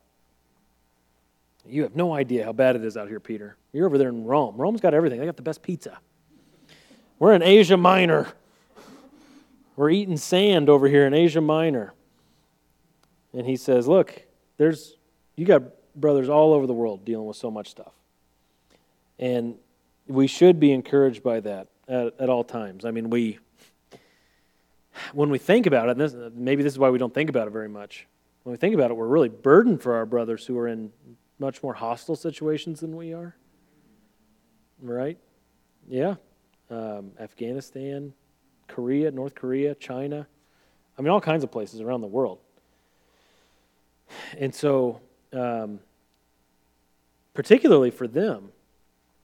[1.66, 3.56] You have no idea how bad it is out here, Peter.
[3.72, 4.56] You're over there in Rome.
[4.56, 5.20] Rome's got everything.
[5.20, 5.98] They got the best pizza.
[7.18, 8.32] We're in Asia Minor.
[9.76, 11.94] We're eating sand over here in Asia Minor.
[13.32, 14.22] And he says, Look,
[14.56, 14.96] there's
[15.36, 15.62] you got
[15.94, 17.92] brothers all over the world dealing with so much stuff.
[19.18, 19.56] And
[20.06, 22.84] we should be encouraged by that at, at all times.
[22.84, 23.38] I mean, we
[25.12, 27.50] when we think about it, this, maybe this is why we don't think about it
[27.50, 28.06] very much.
[28.42, 30.90] When we think about it, we're really burdened for our brothers who are in
[31.38, 33.36] much more hostile situations than we are.
[34.80, 35.18] Right?
[35.88, 36.16] Yeah.
[36.70, 38.12] Um, Afghanistan,
[38.68, 40.26] Korea, North Korea, China.
[40.98, 42.40] I mean, all kinds of places around the world.
[44.38, 45.00] And so,
[45.32, 45.80] um,
[47.34, 48.50] particularly for them,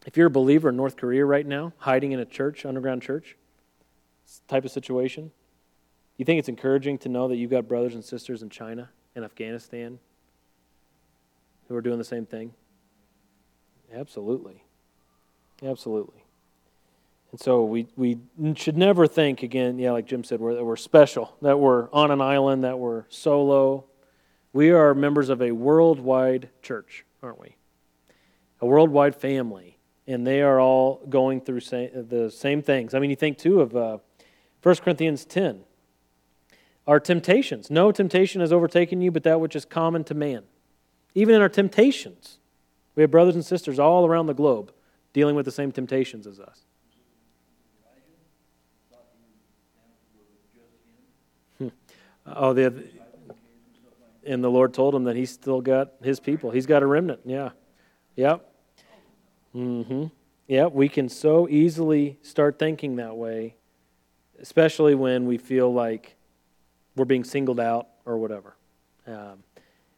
[0.07, 3.37] if you're a believer in North Korea right now, hiding in a church, underground church,
[4.47, 5.31] type of situation,
[6.17, 9.25] you think it's encouraging to know that you've got brothers and sisters in China and
[9.25, 9.99] Afghanistan
[11.69, 12.53] who are doing the same thing?
[13.95, 14.63] Absolutely.
[15.63, 16.25] Absolutely.
[17.31, 18.19] And so we, we
[18.55, 22.11] should never think, again, yeah, like Jim said, we're, that we're special, that we're on
[22.11, 23.85] an island, that we're solo.
[24.59, 27.55] We are members of a worldwide church, aren't we?
[28.61, 29.79] A worldwide family.
[30.05, 32.93] And they are all going through the same things.
[32.93, 33.99] I mean, you think, too, of uh,
[34.65, 35.61] 1 Corinthians 10.
[36.89, 37.71] Our temptations.
[37.71, 40.43] No temptation has overtaken you but that which is common to man.
[41.15, 42.39] Even in our temptations,
[42.97, 44.73] we have brothers and sisters all around the globe
[45.13, 46.63] dealing with the same temptations as us.
[51.59, 51.69] Hmm.
[52.27, 52.75] Oh, the,
[54.25, 56.51] and the Lord told him that he's still got his people.
[56.51, 57.21] He's got a remnant.
[57.25, 57.51] Yeah.
[58.17, 58.53] Yep.
[59.55, 60.07] Mm-hmm.
[60.47, 63.57] Yeah, we can so easily start thinking that way,
[64.41, 66.17] especially when we feel like
[66.97, 68.57] we're being singled out or whatever.
[69.07, 69.43] Um,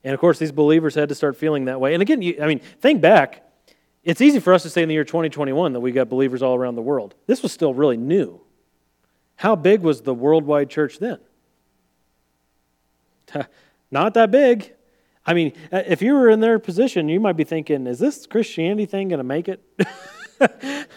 [0.03, 1.95] and of course, these believers had to start feeling that way.
[1.95, 3.47] And again, you, I mean, think back.
[4.03, 6.55] It's easy for us to say in the year 2021 that we got believers all
[6.55, 7.15] around the world.
[7.27, 8.41] This was still really new.
[9.37, 11.19] How big was the worldwide church then?
[13.91, 14.73] Not that big.
[15.27, 18.27] I mean, uh, if you were in their position, you might be thinking, is this
[18.27, 19.63] Christianity thing going to make it?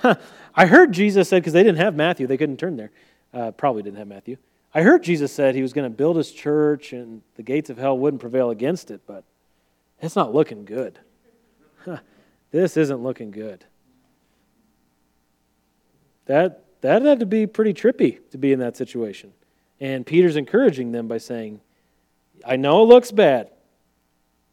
[0.56, 2.92] I heard Jesus said, because they didn't have Matthew, they couldn't turn there.
[3.34, 4.38] Uh, probably didn't have Matthew.
[4.74, 7.78] I heard Jesus said he was going to build his church and the gates of
[7.78, 9.24] hell wouldn't prevail against it, but
[10.02, 11.00] it's not looking good.
[12.52, 13.66] this isn't looking good.
[16.26, 19.32] That that had to be pretty trippy to be in that situation.
[19.80, 21.62] And Peter's encouraging them by saying,
[22.46, 23.50] I know it looks bad.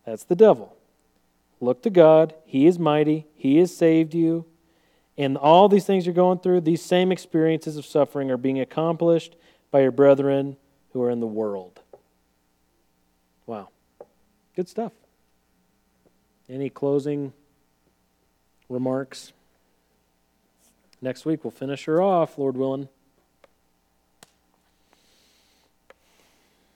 [0.05, 0.77] That's the devil.
[1.61, 2.35] Look to God.
[2.47, 3.27] He is mighty.
[3.37, 4.47] He has saved you.
[5.19, 9.37] And all these things you're going through, these same experiences of suffering are being accomplished
[9.71, 10.57] by your brethren
[10.93, 11.81] who are in the world.
[13.47, 13.69] Wow.
[14.57, 14.93] Good stuff.
[16.49, 17.33] Any closing
[18.69, 19.33] remarks?
[21.03, 22.89] Next week we'll finish her off, Lord willing.